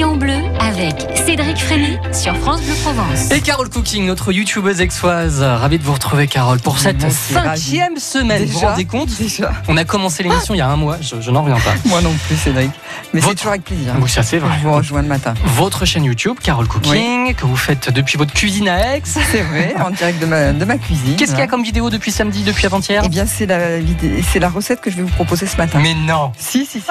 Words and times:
Bleu 0.00 0.49
avec 0.80 0.96
Cédric 1.26 1.58
Frémy 1.58 1.98
sur 2.12 2.34
France 2.38 2.62
Bleu 2.62 2.72
Provence. 2.82 3.30
Et 3.32 3.40
Carole 3.42 3.68
Cooking, 3.68 4.06
notre 4.06 4.32
youtubeuse 4.32 4.80
exoise. 4.80 5.42
Ravi 5.42 5.78
de 5.78 5.84
vous 5.84 5.92
retrouver, 5.92 6.26
Carole, 6.26 6.58
pour 6.58 6.78
cette 6.78 7.10
cinquième 7.10 7.98
semaine. 7.98 8.44
vous 8.46 8.52
vous 8.60 8.66
rendez 8.66 8.86
compte 8.86 9.10
Déjà 9.18 9.52
On 9.68 9.76
a 9.76 9.84
commencé 9.84 10.22
l'émission 10.22 10.54
il 10.54 10.58
y 10.58 10.62
a 10.62 10.68
un 10.68 10.76
mois, 10.76 10.96
je, 11.02 11.20
je 11.20 11.30
n'en 11.30 11.42
reviens 11.42 11.58
pas. 11.58 11.74
Moi 11.84 12.00
non 12.00 12.14
plus, 12.26 12.36
Cédric. 12.36 12.70
Mais 13.12 13.20
c'est 13.20 13.34
toujours 13.34 13.50
avec 13.50 13.64
plaisir. 13.64 13.92
Oui, 14.00 14.08
ça 14.08 14.22
c'est 14.22 14.38
vrai. 14.38 14.54
Je 14.62 14.66
vous 14.68 14.72
rejoins 14.74 15.02
le 15.02 15.08
matin. 15.08 15.34
Votre 15.44 15.84
chaîne 15.84 16.04
YouTube, 16.04 16.36
Carole 16.42 16.66
Cooking, 16.66 17.34
que 17.34 17.44
vous 17.44 17.56
faites 17.56 17.92
depuis 17.92 18.16
votre 18.16 18.32
cuisine 18.32 18.68
à 18.68 18.96
Aix. 18.96 19.02
C'est 19.04 19.42
vrai, 19.42 19.74
en 19.84 19.90
direct 19.90 20.18
de 20.20 20.26
ma, 20.26 20.52
de 20.52 20.64
ma 20.64 20.78
cuisine. 20.78 21.16
Qu'est-ce 21.16 21.32
qu'il 21.32 21.40
y 21.40 21.42
a 21.44 21.46
comme 21.46 21.62
vidéo 21.62 21.90
depuis 21.90 22.10
samedi, 22.10 22.42
depuis 22.42 22.64
avant-hier 22.66 23.02
Eh 23.04 23.08
bien, 23.10 23.26
c'est 23.26 23.46
la, 23.46 23.78
vidé- 23.80 24.24
c'est 24.32 24.38
la 24.38 24.48
recette 24.48 24.80
que 24.80 24.90
je 24.90 24.96
vais 24.96 25.02
vous 25.02 25.08
proposer 25.14 25.46
ce 25.46 25.56
matin. 25.58 25.78
Mais 25.82 25.94
non 25.94 26.32
Si, 26.38 26.64
si, 26.64 26.80
si. 26.80 26.86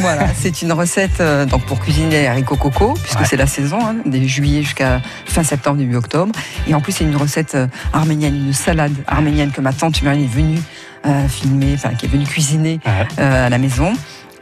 Voilà, 0.00 0.26
c'est 0.38 0.60
une 0.62 0.72
recette 0.72 1.20
euh, 1.20 1.46
donc 1.46 1.64
pour 1.64 1.78
cuisiner 1.80 2.10
les 2.22 2.26
haricots 2.26 2.56
coco, 2.56 2.94
puisque 3.02 3.20
Ouais. 3.20 3.26
C'est 3.30 3.36
la 3.36 3.46
saison, 3.46 3.78
hein, 3.80 3.94
des 4.06 4.26
juillet 4.26 4.62
jusqu'à 4.62 5.00
fin 5.24 5.44
septembre, 5.44 5.76
début 5.76 5.94
octobre. 5.94 6.32
Et 6.66 6.74
en 6.74 6.80
plus, 6.80 6.90
c'est 6.90 7.04
une 7.04 7.14
recette 7.16 7.54
euh, 7.54 7.68
arménienne, 7.92 8.34
une 8.48 8.52
salade 8.52 8.92
arménienne 9.06 9.52
que 9.52 9.60
ma 9.60 9.72
tante 9.72 10.02
Muriel 10.02 10.24
est 10.24 10.26
venue 10.26 10.58
euh, 11.06 11.28
filmer, 11.28 11.74
enfin, 11.74 11.90
qui 11.94 12.06
est 12.06 12.08
venue 12.08 12.24
cuisiner 12.24 12.80
Ouais. 12.84 13.06
euh, 13.20 13.46
à 13.46 13.48
la 13.48 13.58
maison. 13.58 13.92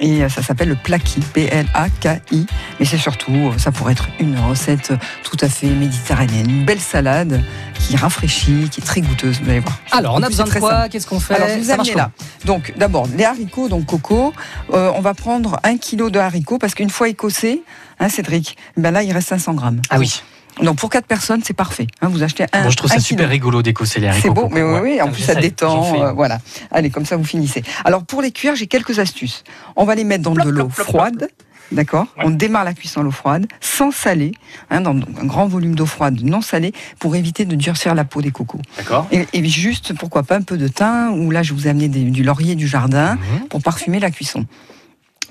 Et 0.00 0.26
ça 0.28 0.42
s'appelle 0.42 0.68
le 0.68 0.76
plaki, 0.76 1.18
P-L-A-K-I. 1.34 2.46
Mais 2.78 2.86
c'est 2.86 2.98
surtout, 2.98 3.52
ça 3.58 3.72
pourrait 3.72 3.92
être 3.92 4.08
une 4.20 4.38
recette 4.38 4.92
tout 5.24 5.36
à 5.40 5.48
fait 5.48 5.66
méditerranéenne. 5.66 6.48
Une 6.48 6.64
belle 6.64 6.78
salade 6.80 7.42
qui 7.88 7.96
rafraîchit, 7.96 8.68
qui 8.70 8.80
est 8.80 8.84
très 8.84 9.00
goûteuse, 9.00 9.40
vous 9.42 9.48
allez 9.48 9.60
voir. 9.60 9.78
Alors, 9.92 10.14
on 10.14 10.22
a 10.22 10.28
besoin 10.28 10.44
de 10.44 10.50
quoi. 10.52 10.88
Qu'est-ce 10.88 11.06
qu'on 11.06 11.20
fait 11.20 11.34
Alors, 11.34 11.48
je 11.48 11.58
vous 11.58 11.70
amenez 11.70 11.94
là. 11.94 12.10
Donc, 12.44 12.74
d'abord, 12.76 13.06
les 13.16 13.24
haricots, 13.24 13.68
donc 13.68 13.86
coco. 13.86 14.32
Euh, 14.74 14.92
on 14.94 15.00
va 15.00 15.14
prendre 15.14 15.58
un 15.62 15.78
kilo 15.78 16.10
de 16.10 16.18
haricots 16.18 16.58
parce 16.58 16.74
qu'une 16.74 16.90
fois 16.90 17.08
écossés, 17.08 17.62
hein, 17.98 18.08
Cédric, 18.10 18.56
ben 18.76 18.90
là, 18.90 19.02
il 19.02 19.12
reste 19.12 19.28
500 19.28 19.54
grammes. 19.54 19.80
Ah 19.88 19.98
oui, 19.98 20.22
Donc, 20.62 20.76
pour 20.76 20.90
quatre 20.90 21.06
personnes, 21.06 21.40
c'est 21.44 21.54
parfait. 21.54 21.86
hein, 22.02 22.08
vous 22.10 22.22
achetez 22.22 22.44
un. 22.52 22.64
bon, 22.64 22.70
je 22.70 22.76
trouve 22.76 22.90
un 22.92 22.96
ça 22.96 23.00
kilo. 23.00 23.18
super 23.20 23.28
rigolo 23.30 23.62
d'écosser 23.62 24.00
les 24.00 24.08
haricots. 24.08 24.28
C'est 24.28 24.34
beau, 24.34 24.42
coco. 24.48 24.54
mais 24.54 24.62
oui, 24.80 25.00
en 25.00 25.08
plus 25.10 25.22
ça 25.22 25.34
détend. 25.34 26.02
euh, 26.04 26.12
voilà. 26.12 26.40
Allez, 26.70 26.90
comme 26.90 27.06
ça 27.06 27.16
vous 27.16 27.24
finissez. 27.24 27.62
Alors 27.86 28.04
pour 28.04 28.20
les 28.20 28.32
cuire, 28.32 28.54
j'ai 28.54 28.66
quelques 28.66 28.98
astuces. 28.98 29.44
On 29.76 29.84
va 29.86 29.94
les 29.94 30.04
mettre 30.04 30.24
dans 30.24 30.34
Plop, 30.34 30.44
de 30.46 30.50
l'eau 30.50 30.64
plop, 30.66 30.74
plop, 30.74 30.86
froide. 30.86 31.28
D'accord 31.70 32.06
Ouais. 32.16 32.24
On 32.26 32.30
démarre 32.30 32.64
la 32.64 32.72
cuisson 32.74 33.00
à 33.00 33.02
l'eau 33.04 33.10
froide, 33.10 33.46
sans 33.60 33.90
saler, 33.90 34.32
hein, 34.70 34.80
dans 34.80 34.92
un 34.92 35.24
grand 35.26 35.46
volume 35.46 35.74
d'eau 35.74 35.84
froide 35.86 36.20
non 36.22 36.40
salée, 36.40 36.72
pour 36.98 37.14
éviter 37.14 37.44
de 37.44 37.54
durcir 37.56 37.94
la 37.94 38.04
peau 38.04 38.22
des 38.22 38.30
cocos. 38.30 38.60
D'accord. 38.78 39.06
Et, 39.12 39.26
et 39.34 39.44
juste, 39.46 39.92
pourquoi 39.94 40.22
pas, 40.22 40.36
un 40.36 40.42
peu 40.42 40.56
de 40.56 40.66
thym, 40.68 41.10
ou 41.20 41.30
là 41.30 41.42
je 41.42 41.52
vous 41.52 41.66
ai 41.66 41.70
amené 41.70 41.88
des- 41.88 42.04
du 42.04 42.22
laurier 42.22 42.54
du 42.54 42.66
jardin, 42.66 43.16
Mhm. 43.16 43.48
pour 43.48 43.62
parfumer 43.62 44.00
la 44.00 44.10
cuisson. 44.10 44.46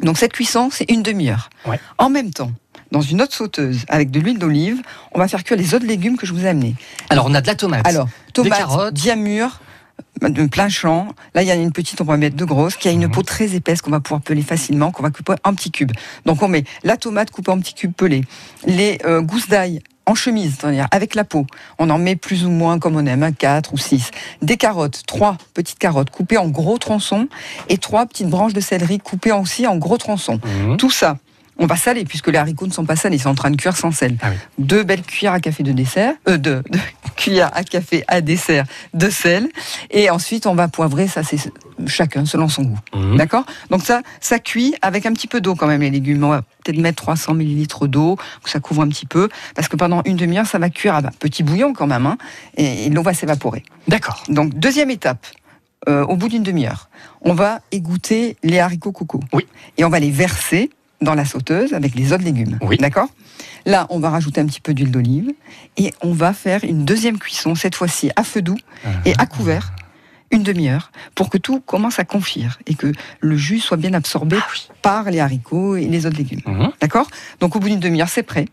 Donc 0.04 0.18
cette 0.20 0.34
cuisson, 0.34 0.70
c'est 0.72 0.90
une 0.92 1.02
demi-heure. 1.02 1.50
Ouais. 1.66 1.80
En 1.98 2.10
même 2.12 2.30
temps, 2.32 2.52
dans 2.92 3.02
une 3.02 3.20
autre 3.22 3.34
sauteuse 3.34 3.84
avec 3.90 4.12
de 4.12 4.20
l'huile 4.20 4.38
d'olive, 4.38 4.82
on 5.14 5.20
va 5.20 5.28
faire 5.28 5.44
cuire 5.44 5.58
les 5.58 5.74
autres 5.74 5.88
légumes 5.88 6.18
que 6.18 6.28
je 6.28 6.34
vous 6.34 6.46
ai 6.46 6.50
amenés. 6.50 6.76
Alors, 7.10 7.26
on 7.28 7.34
a 7.34 7.42
de 7.42 7.48
la 7.48 7.56
tomate. 7.56 7.86
Alors, 7.88 8.08
carottes. 8.34 8.94
bien 8.94 9.16
mûres, 9.16 9.60
de 10.22 10.46
plein 10.48 10.70
champ. 10.70 11.10
Là, 11.36 11.44
il 11.44 11.48
y 11.48 11.52
a 11.52 11.56
une 11.56 11.72
petite, 11.72 12.02
on 12.02 12.04
va 12.06 12.18
mettre 12.18 12.36
deux 12.36 12.46
grosses, 12.46 12.76
qui 12.76 12.88
a 12.88 12.92
une 12.92 13.06
Mhm. 13.06 13.12
peau 13.12 13.22
très 13.24 13.54
épaisse 13.56 13.82
qu'on 13.82 13.92
va 13.92 14.00
pouvoir 14.00 14.22
peler 14.22 14.42
facilement, 14.42 14.92
qu'on 14.92 15.04
va 15.04 15.12
couper 15.12 15.34
en 15.44 15.54
petits 15.54 15.72
cubes. 15.72 15.92
Donc, 16.26 16.42
on 16.42 16.48
met 16.48 16.64
la 16.84 16.98
tomate 16.98 17.30
coupée 17.32 17.52
en 17.52 17.60
petits 17.60 17.74
cubes 17.76 17.94
pelés, 17.94 18.24
les 18.66 18.98
euh, 19.06 19.22
gousses 19.22 19.48
d'ail 19.48 19.82
en 20.08 20.16
chemise, 20.16 20.56
c'est-à-dire 20.60 20.88
avec 20.92 21.16
la 21.16 21.24
peau. 21.26 21.46
On 21.80 21.90
en 21.90 21.98
met 22.00 22.16
plus 22.16 22.46
ou 22.46 22.50
moins 22.50 22.80
comme 22.80 22.96
on 22.96 23.06
aime, 23.06 23.24
un 23.24 23.32
4 23.34 23.74
ou 23.74 23.78
6. 23.78 24.12
Des 24.42 24.56
carottes, 24.58 25.02
trois 25.06 25.38
petites 25.54 25.80
carottes 25.80 26.10
coupées 26.12 26.38
en 26.38 26.48
gros 26.48 26.78
tronçons 26.78 27.28
et 27.68 27.78
trois 27.78 28.06
petites 28.06 28.30
branches 28.30 28.54
de 28.54 28.62
céleri 28.62 29.00
coupées 29.00 29.34
aussi 29.34 29.68
en 29.68 29.76
gros 29.78 29.98
tronçons. 29.98 30.40
Mhm. 30.64 30.78
Tout 30.78 30.90
ça, 30.92 31.18
on 31.60 31.66
va 31.66 31.76
saler 31.76 32.06
puisque 32.06 32.28
les 32.28 32.38
haricots 32.38 32.68
ne 32.68 32.72
sont 32.72 32.86
pas 32.86 32.96
salés, 32.96 33.18
ils 33.18 33.22
sont 33.22 33.30
en 33.30 33.36
train 33.36 33.52
de 33.52 33.56
cuire 33.56 33.76
sans 33.76 33.92
sel. 33.92 34.18
Ah 34.22 34.30
oui. 34.30 34.36
Deux 34.58 34.84
belles 34.84 35.02
cuillères 35.02 35.34
à 35.34 35.40
café 35.40 35.64
de 35.64 35.72
dessert, 35.72 36.14
euh, 36.28 36.38
de, 36.38 36.64
de 36.70 36.80
cuillères 37.16 37.52
à 37.54 37.64
café 37.64 38.04
à 38.08 38.22
dessert 38.22 38.66
de 38.94 39.10
sel. 39.10 39.50
Et 39.92 40.10
ensuite, 40.10 40.48
on 40.48 40.56
va 40.56 40.68
poivrer, 40.68 41.08
ça 41.08 41.24
c'est 41.24 41.38
chacun 41.86 42.26
selon 42.26 42.48
son 42.48 42.64
goût. 42.64 42.80
Mhm. 42.94 43.18
D'accord? 43.18 43.46
Donc 43.70 43.84
ça, 43.84 44.02
ça 44.20 44.40
cuit 44.40 44.76
avec 44.82 45.06
un 45.06 45.14
petit 45.14 45.28
peu 45.28 45.42
d'eau 45.42 45.56
quand 45.56 45.68
même 45.68 45.82
les 45.82 45.90
légumes. 45.90 46.24
On 46.24 46.30
va 46.30 46.42
peut-être 46.64 46.80
mettre 46.80 47.04
300 47.04 47.34
millilitres 47.34 47.88
d'eau, 47.88 48.18
que 48.44 48.50
ça 48.50 48.60
couvre 48.60 48.82
un 48.82 48.88
petit 48.88 49.06
peu, 49.06 49.30
parce 49.56 49.68
que 49.68 49.76
pendant 49.76 50.02
une 50.06 50.18
demi-heure, 50.18 50.48
ça 50.48 50.60
va 50.60 50.70
cuire 50.70 50.96
à 50.96 51.02
petit 51.02 51.44
bouillon 51.44 51.74
quand 51.74 51.88
même, 51.88 52.06
hein, 52.06 52.18
et, 52.56 52.86
et 52.86 52.90
l'eau 52.90 53.04
va 53.04 53.14
s'évaporer. 53.14 53.64
D'accord. 53.88 54.24
Donc 54.30 54.54
deuxième 54.56 54.90
étape, 54.90 55.26
euh, 55.88 56.04
au 56.06 56.18
bout 56.18 56.28
d'une 56.28 56.44
demi-heure, 56.44 56.90
on 57.22 57.34
va 57.34 57.62
égoutter 57.72 58.36
les 58.44 58.60
haricots 58.60 58.92
coco. 58.92 59.22
Oui. 59.32 59.46
Et 59.78 59.86
on 59.86 59.90
va 59.90 60.00
les 60.00 60.12
verser 60.12 60.70
dans 61.02 61.14
la 61.14 61.26
sauteuse 61.26 61.74
avec 61.74 61.96
les 61.96 62.14
autres 62.14 62.24
légumes. 62.24 62.58
Oui. 62.62 62.78
D'accord? 62.78 63.10
Là, 63.66 63.86
on 63.90 64.00
va 64.00 64.10
rajouter 64.10 64.42
un 64.42 64.46
petit 64.46 64.62
peu 64.62 64.74
d'huile 64.74 64.92
d'olive 64.92 65.32
et 65.78 65.94
on 66.02 66.12
va 66.14 66.34
faire 66.34 66.64
une 66.64 66.86
deuxième 66.86 67.20
cuisson, 67.20 67.54
cette 67.56 67.76
fois-ci 67.76 68.10
à 68.16 68.24
feu 68.24 68.42
doux 68.42 68.58
et 69.06 69.14
à 69.18 69.26
couvert, 69.26 69.74
une 70.32 70.44
demi-heure, 70.44 70.92
pour 71.16 71.30
que 71.30 71.38
tout 71.38 71.60
commence 71.62 72.00
à 72.00 72.04
confire 72.06 72.60
et 72.66 72.74
que 72.76 72.92
le 73.20 73.38
jus 73.38 73.60
soit 73.60 73.78
bien 73.78 73.94
absorbé 73.94 74.38
par 74.82 75.10
les 75.12 75.20
haricots 75.20 75.76
et 75.76 75.86
les 75.86 76.06
autres 76.06 76.18
légumes. 76.18 76.42
Mhm. 76.46 76.70
D'accord? 76.82 77.08
Donc 77.40 77.56
au 77.56 77.60
bout 77.60 77.70
d'une 77.70 77.80
demi-heure, 77.80 78.10
c'est 78.10 78.24
prêt. 78.24 78.46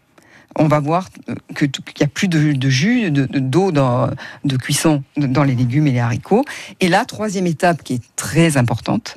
On 0.57 0.69
va 0.69 0.79
voir 0.79 1.09
euh, 1.31 1.35
qu'il 1.57 1.71
n'y 1.99 2.05
a 2.05 2.09
plus 2.09 2.29
de, 2.29 2.53
de 2.53 2.69
jus, 2.69 3.11
de- 3.11 3.27
de- 3.27 3.39
d'eau 3.41 3.73
dans- 3.73 4.09
de 4.45 4.57
cuisson 4.57 5.03
dans 5.17 5.43
les 5.43 5.55
légumes 5.57 5.87
et 5.89 5.93
les 5.93 5.99
haricots. 5.99 6.45
Et 6.81 6.89
la 6.89 7.05
troisième 7.05 7.47
étape 7.49 7.83
qui 7.83 7.95
est 7.95 8.03
très 8.15 8.57
importante, 8.57 9.17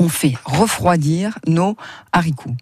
on 0.00 0.08
fait 0.08 0.34
refroidir 0.44 1.38
nos 1.46 1.76
haricots. 2.12 2.56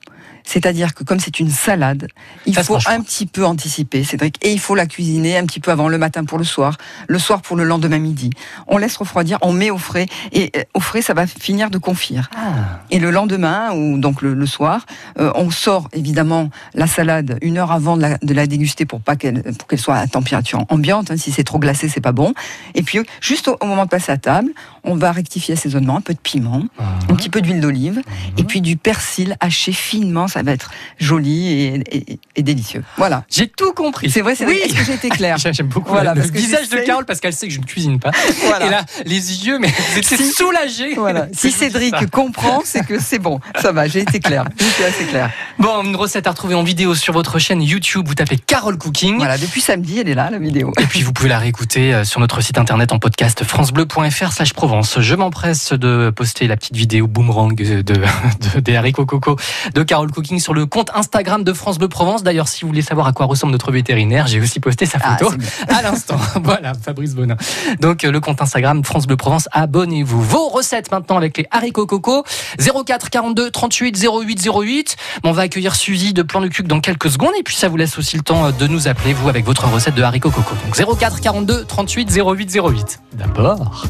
C'est-à-dire 0.48 0.94
que 0.94 1.04
comme 1.04 1.20
c'est 1.20 1.40
une 1.40 1.50
salade, 1.50 2.08
il 2.46 2.54
Ça 2.54 2.64
faut 2.64 2.78
un 2.86 3.02
petit 3.02 3.26
peu 3.26 3.44
anticiper, 3.44 4.02
Cédric, 4.02 4.36
et 4.42 4.50
il 4.50 4.58
faut 4.58 4.74
la 4.74 4.86
cuisiner 4.86 5.36
un 5.36 5.44
petit 5.44 5.60
peu 5.60 5.70
avant 5.70 5.88
le 5.88 5.98
matin 5.98 6.24
pour 6.24 6.38
le 6.38 6.44
soir, 6.44 6.78
le 7.06 7.18
soir 7.18 7.42
pour 7.42 7.54
le 7.54 7.64
lendemain 7.64 7.98
midi. 7.98 8.30
On 8.66 8.78
laisse 8.78 8.96
refroidir, 8.96 9.36
on 9.42 9.52
met 9.52 9.68
au 9.70 9.76
frais, 9.76 10.06
et 10.32 10.50
euh, 10.56 10.62
au 10.72 10.80
frais, 10.80 11.02
ça 11.02 11.12
va 11.12 11.26
finir 11.26 11.68
de 11.68 11.76
confire. 11.76 12.30
Ah. 12.34 12.80
Et 12.90 12.98
le 12.98 13.10
lendemain, 13.10 13.72
ou 13.74 13.98
donc 13.98 14.22
le, 14.22 14.32
le 14.32 14.46
soir, 14.46 14.86
euh, 15.18 15.30
on 15.34 15.50
sort 15.50 15.88
évidemment 15.92 16.48
la 16.72 16.86
salade 16.86 17.38
une 17.42 17.58
heure 17.58 17.70
avant 17.72 17.96
de 17.98 18.02
la, 18.02 18.16
de 18.16 18.32
la 18.32 18.46
déguster 18.46 18.86
pour 18.86 19.00
pas 19.02 19.16
qu'elle 19.16 19.42
pour 19.58 19.68
qu'elle 19.68 19.78
soit 19.78 19.96
à 19.96 20.06
température 20.06 20.64
ambiante. 20.70 21.10
hein. 21.10 21.18
si 21.18 21.30
c'est 21.30 21.44
trop 21.44 21.58
glacé, 21.58 21.90
c'est 21.90 22.00
pas 22.00 22.12
bon. 22.12 22.32
Et 22.74 22.82
puis 22.82 22.98
juste 23.20 23.48
au, 23.48 23.58
au 23.60 23.66
moment 23.66 23.84
de 23.84 23.90
passer 23.90 24.12
à 24.12 24.16
table, 24.16 24.50
on 24.82 24.94
va 24.96 25.12
rectifier 25.12 25.54
l'assaisonnement, 25.54 25.96
un 25.98 26.00
peu 26.00 26.14
de 26.14 26.18
piment, 26.18 26.64
un 27.10 27.14
petit 27.14 27.28
peu 27.28 27.42
d'huile 27.42 27.60
d'olive, 27.60 28.00
et 28.38 28.44
puis 28.44 28.62
du 28.62 28.76
persil 28.78 29.36
haché 29.40 29.72
finement. 29.72 30.26
Ça 30.28 30.37
va 30.42 30.52
être 30.52 30.70
joli 30.98 31.52
et, 31.52 31.82
et- 31.96 32.20
et 32.36 32.42
délicieux. 32.42 32.82
Voilà. 32.96 33.24
J'ai 33.30 33.48
tout 33.48 33.72
compris. 33.72 34.10
C'est 34.10 34.20
vrai, 34.20 34.34
c'est 34.34 34.46
Oui. 34.46 34.58
Est-ce 34.64 34.74
que 34.74 34.84
j'ai 34.84 34.94
été 34.94 35.08
claire 35.08 35.36
J'aime 35.52 35.66
beaucoup 35.66 35.90
Voilà, 35.90 36.14
le 36.14 36.22
visage 36.22 36.68
de. 36.68 36.78
Carole 36.78 37.04
parce 37.04 37.20
qu'elle 37.20 37.32
sait 37.32 37.48
que 37.48 37.52
je 37.54 37.60
ne 37.60 37.64
cuisine 37.64 37.98
pas. 37.98 38.10
Voilà. 38.46 38.66
Et 38.66 38.70
là, 38.70 38.84
les 39.04 39.46
yeux, 39.46 39.58
mais 39.58 39.72
étiez 39.96 40.16
Si- 40.16 40.32
soulagé. 40.32 40.94
Voilà. 40.94 41.26
Si 41.34 41.50
Cédric 41.50 41.94
ça. 41.94 42.06
comprend, 42.06 42.62
c'est 42.64 42.84
que 42.86 42.98
c'est 43.00 43.18
bon. 43.18 43.40
Ça 43.60 43.72
va, 43.72 43.86
j'ai 43.88 44.00
été 44.00 44.20
claire. 44.20 44.44
J'étais 44.58 44.84
assez 44.88 45.04
claire. 45.04 45.30
Bon, 45.58 45.82
une 45.84 45.96
recette 45.96 46.26
à 46.26 46.30
retrouver 46.30 46.54
en 46.54 46.62
vidéo 46.62 46.94
sur 46.94 47.12
votre 47.12 47.38
chaîne 47.38 47.62
YouTube. 47.62 48.06
Vous 48.06 48.14
tapez 48.14 48.36
Carole 48.38 48.78
Cooking. 48.78 49.16
Voilà, 49.16 49.38
depuis 49.38 49.60
samedi, 49.60 49.98
elle 50.00 50.08
est 50.08 50.14
là, 50.14 50.30
la 50.30 50.38
vidéo. 50.38 50.72
Et 50.80 50.84
puis 50.86 51.02
vous 51.02 51.12
pouvez 51.12 51.28
la 51.28 51.38
réécouter 51.38 51.94
euh, 51.94 52.04
sur 52.04 52.20
notre 52.20 52.40
site 52.40 52.58
internet 52.58 52.92
en 52.92 52.98
podcast 52.98 53.44
francebleu.fr 53.44 54.32
slash 54.32 54.52
Provence. 54.52 55.00
Je 55.00 55.14
m'empresse 55.14 55.72
de 55.72 56.10
poster 56.14 56.46
la 56.46 56.56
petite 56.56 56.76
vidéo 56.76 57.06
boomerang 57.06 57.54
de, 57.54 57.82
de- 57.82 58.60
des 58.60 58.76
haricots 58.76 59.06
coco 59.06 59.36
de 59.74 59.82
Carole 59.82 60.10
Cooking 60.10 60.27
sur 60.36 60.52
le 60.52 60.66
compte 60.66 60.90
Instagram 60.94 61.42
de 61.44 61.52
France 61.54 61.78
Bleu 61.78 61.88
Provence. 61.88 62.22
D'ailleurs, 62.22 62.48
si 62.48 62.60
vous 62.60 62.68
voulez 62.68 62.82
savoir 62.82 63.06
à 63.06 63.12
quoi 63.12 63.24
ressemble 63.24 63.52
notre 63.52 63.72
vétérinaire, 63.72 64.26
j'ai 64.26 64.40
aussi 64.40 64.60
posté 64.60 64.84
sa 64.84 64.98
Ah, 65.02 65.16
photo 65.16 65.32
à 65.68 65.80
l'instant. 65.80 66.18
voilà, 66.44 66.74
Fabrice 66.74 67.14
Bonin. 67.14 67.36
Donc 67.80 68.04
euh, 68.04 68.12
le 68.12 68.20
compte 68.20 68.42
Instagram 68.42 68.84
France 68.84 69.06
Bleu 69.06 69.16
Provence, 69.16 69.48
abonnez-vous. 69.52 70.22
Vos 70.22 70.48
recettes 70.48 70.92
maintenant 70.92 71.16
avec 71.16 71.38
les 71.38 71.46
haricots 71.50 71.86
coco 71.86 72.24
04 72.58 73.08
42 73.08 73.50
38 73.50 74.06
08 74.06 74.48
08. 74.54 74.96
On 75.24 75.32
va 75.32 75.42
accueillir 75.42 75.74
Suzy 75.74 76.12
de 76.12 76.22
Plan 76.22 76.42
de 76.42 76.48
Cuc 76.48 76.66
dans 76.66 76.80
quelques 76.80 77.10
secondes 77.10 77.32
et 77.38 77.42
puis 77.42 77.56
ça 77.56 77.68
vous 77.68 77.78
laisse 77.78 77.96
aussi 77.96 78.16
le 78.16 78.22
temps 78.22 78.44
euh, 78.44 78.50
de 78.52 78.66
nous 78.66 78.86
appeler 78.88 79.14
vous 79.14 79.30
avec 79.30 79.46
votre 79.46 79.66
recette 79.68 79.94
de 79.94 80.02
haricots 80.02 80.30
coco. 80.30 80.54
Donc 80.66 80.98
04 80.98 81.20
42 81.20 81.64
38 81.64 82.10
08 82.14 82.58
08. 82.62 83.00
D'abord 83.14 83.86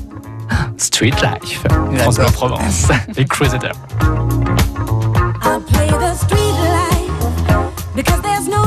Street 0.77 1.11
Life, 1.23 1.63
France 1.99 2.17
Bleu 2.17 2.27
Provence, 2.33 2.89
les 3.17 3.25
Crusaders. 3.25 3.73
Play 5.67 5.91
the 5.91 6.15
street 6.15 6.53
life 6.53 7.95
because 7.97 8.21
there's 8.23 8.47
no 8.47 8.58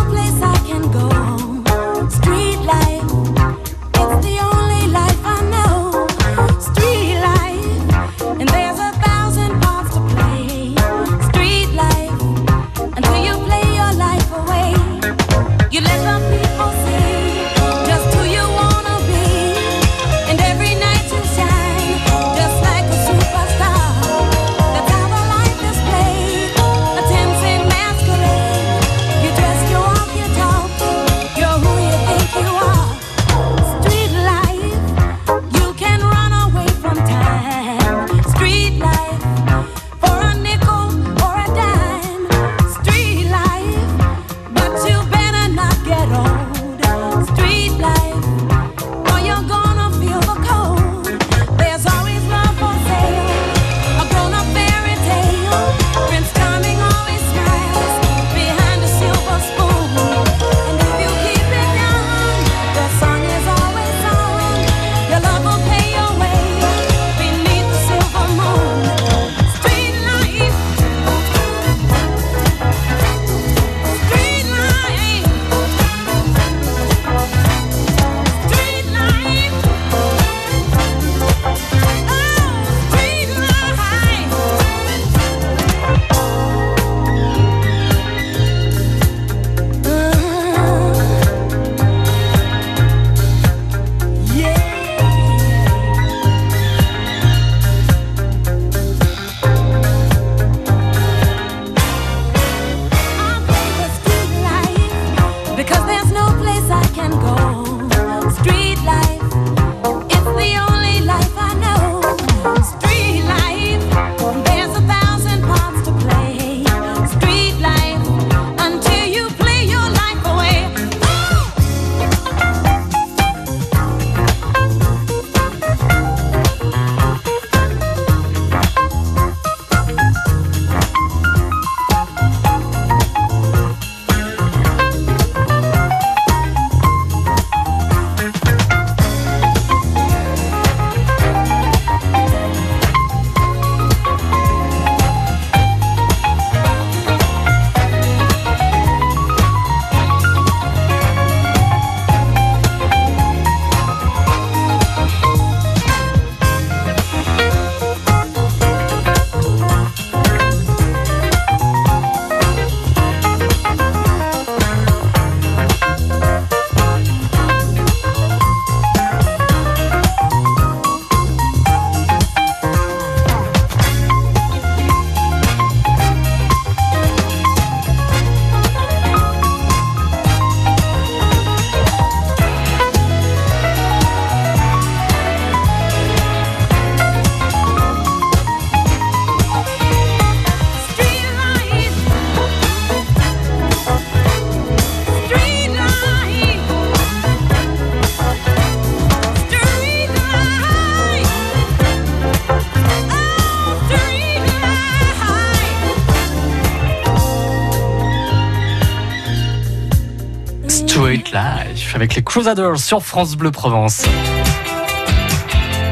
It 211.31 211.33
Live 211.33 211.92
avec 211.95 212.16
les 212.16 212.24
Crusaders 212.24 212.78
sur 212.78 213.01
France 213.04 213.36
Bleu 213.36 213.51
Provence. 213.51 214.06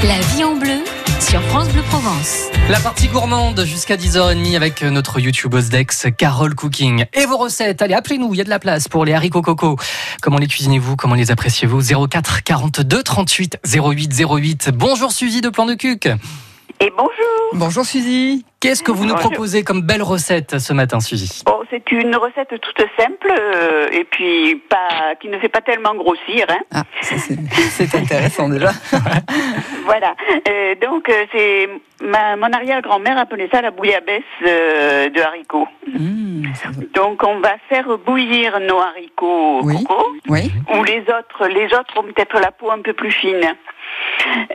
La 0.03 0.19
vie 0.19 0.43
en 0.43 0.55
bleu 0.55 0.83
sur 1.19 1.41
France 1.43 1.69
Bleu 1.69 1.81
Provence. 1.89 2.49
La 2.69 2.79
partie 2.79 3.07
gourmande 3.07 3.63
jusqu'à 3.65 3.95
10h30 3.95 4.55
avec 4.55 4.81
notre 4.81 5.19
youtubeuse 5.19 5.69
d'ex 5.69 6.07
Carole 6.17 6.55
Cooking. 6.55 7.05
Et 7.13 7.25
vos 7.25 7.37
recettes, 7.37 7.81
allez 7.81 7.93
appelez-nous, 7.93 8.33
il 8.33 8.37
y 8.37 8.41
a 8.41 8.43
de 8.43 8.49
la 8.49 8.59
place 8.59 8.87
pour 8.87 9.05
les 9.05 9.13
haricots 9.13 9.41
coco. 9.41 9.77
Comment 10.21 10.37
les 10.37 10.47
cuisinez-vous? 10.47 10.95
Comment 10.95 11.15
les 11.15 11.31
appréciez-vous? 11.31 12.07
04 12.07 12.43
42 12.43 13.03
38 13.03 13.57
08 13.65 14.23
08. 14.29 14.69
Bonjour 14.73 15.11
Suzy 15.11 15.41
de 15.41 15.49
Plan 15.49 15.65
de 15.65 15.75
Cuc. 15.75 16.07
Et 16.81 16.91
bonjour. 16.91 17.09
Bonjour 17.53 17.85
Suzy. 17.85 18.45
Qu'est-ce 18.59 18.83
que 18.83 18.91
vous 18.91 19.05
nous 19.05 19.13
Bonjour. 19.13 19.31
proposez 19.31 19.63
comme 19.63 19.81
belle 19.81 20.03
recette 20.03 20.59
ce 20.59 20.71
matin 20.73 20.99
Suzy? 20.99 21.41
Bon, 21.45 21.59
c'est 21.69 21.91
une 21.91 22.15
recette 22.15 22.49
toute 22.49 22.85
simple 22.97 23.33
euh, 23.37 23.78
et 23.99 24.03
puis 24.05 24.55
pas 24.69 25.15
qui 25.19 25.27
ne 25.27 25.37
fait 25.39 25.49
pas 25.49 25.61
tellement 25.61 25.95
grossir. 25.95 26.45
Hein. 26.49 26.59
Ah, 26.73 26.83
c'est 27.01 27.95
intéressant 27.95 28.49
déjà. 28.49 28.71
Voilà. 29.85 30.13
Euh, 30.47 30.75
donc 30.75 31.09
euh, 31.09 31.25
c'est 31.31 31.67
ma, 32.05 32.35
mon 32.35 32.51
arrière-grand-mère 32.53 33.17
appelait 33.17 33.49
ça 33.51 33.59
la 33.61 33.71
bouillabaisse 33.71 34.21
euh, 34.45 35.09
de 35.09 35.19
haricots. 35.19 35.67
Mmh. 35.87 36.43
Donc 36.93 37.23
on 37.23 37.39
va 37.39 37.55
faire 37.69 37.97
bouillir 37.97 38.59
nos 38.59 38.77
haricots 38.79 39.61
Oui. 39.63 39.83
coco 39.83 40.05
oui. 40.27 40.51
ou 40.75 40.83
les 40.83 40.99
autres. 41.01 41.47
Les 41.47 41.65
autres 41.73 41.97
ont 41.97 42.03
peut-être 42.03 42.39
la 42.39 42.51
peau 42.51 42.69
un 42.69 42.81
peu 42.81 42.93
plus 42.93 43.11
fine. 43.11 43.41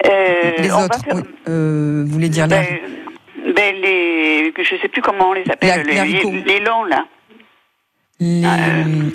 Euh, 0.07 0.53
Les 0.59 0.71
on 0.73 0.77
va 0.79 0.85
autres, 0.85 1.05
faire- 1.05 1.17
oui. 1.17 1.23
Vous 1.47 2.07
voulez 2.07 2.29
dire 2.29 2.47
ben, 2.47 2.65
ben, 3.57 3.75
les 3.83 4.53
je 4.57 4.77
sais 4.77 4.89
plus 4.89 5.03
comment 5.03 5.31
on 5.31 5.33
les 5.33 5.51
appelle 5.51 5.83
les 5.85 6.61
longs 6.61 6.85
là. 6.85 7.05
Les- 8.21 8.45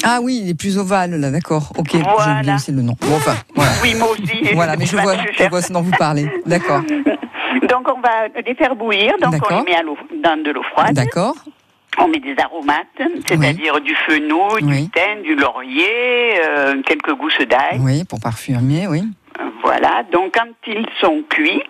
Ah 0.04 0.20
oui, 0.22 0.44
les 0.46 0.54
plus 0.56 0.78
ovales 0.78 1.12
là, 1.20 1.32
d'accord. 1.32 1.72
Ok, 1.78 1.90
j'ai 1.94 2.00
Voilà. 2.02 2.38
oublié 2.40 2.54
aussi 2.56 2.72
le 2.72 2.82
nom. 2.82 2.96
Bon, 3.02 3.16
enfin, 3.16 3.36
voilà. 3.56 3.72
Oui, 3.82 3.96
moi 3.96 4.10
aussi. 4.12 4.54
Voilà, 4.54 4.76
mais 4.78 4.86
je 4.86 4.98
vois, 4.98 5.16
je 5.38 5.44
vois 5.50 5.62
ce 5.62 5.72
dont 5.74 5.82
vous 5.82 5.92
parlez. 5.98 6.30
D'accord, 6.46 6.82
Donc 7.70 7.88
on 7.88 8.00
va 8.02 8.28
les 8.46 8.56
faire 8.56 8.76
bouillir, 8.76 9.14
donc 9.22 9.36
on 9.50 9.58
les 9.58 9.64
met 9.64 9.76
à 9.76 9.82
dans 9.84 10.42
de 10.44 10.52
l'eau 10.52 10.64
froide. 10.72 10.94
d'accord. 10.94 11.36
On 11.98 12.08
met 12.08 12.20
des 12.20 12.36
aromates, 12.42 12.86
c'est-à-dire 13.28 13.82
du 13.82 13.94
fenouil, 14.08 14.64
Oui. 14.64 14.84
du 14.84 14.90
thym, 14.90 15.22
du 15.24 15.36
laurier, 15.36 16.40
euh, 16.48 16.82
quelques 16.86 17.14
gousses 17.16 17.40
d'ail. 17.50 17.80
Oui, 17.80 18.04
pour 18.06 18.20
parfumer, 18.20 18.88
oui. 18.88 19.04
Voilà, 19.64 20.04
donc 20.12 20.34
quand 20.38 20.50
ils 20.68 20.86
sont 21.00 21.24
cuits, 21.30 21.62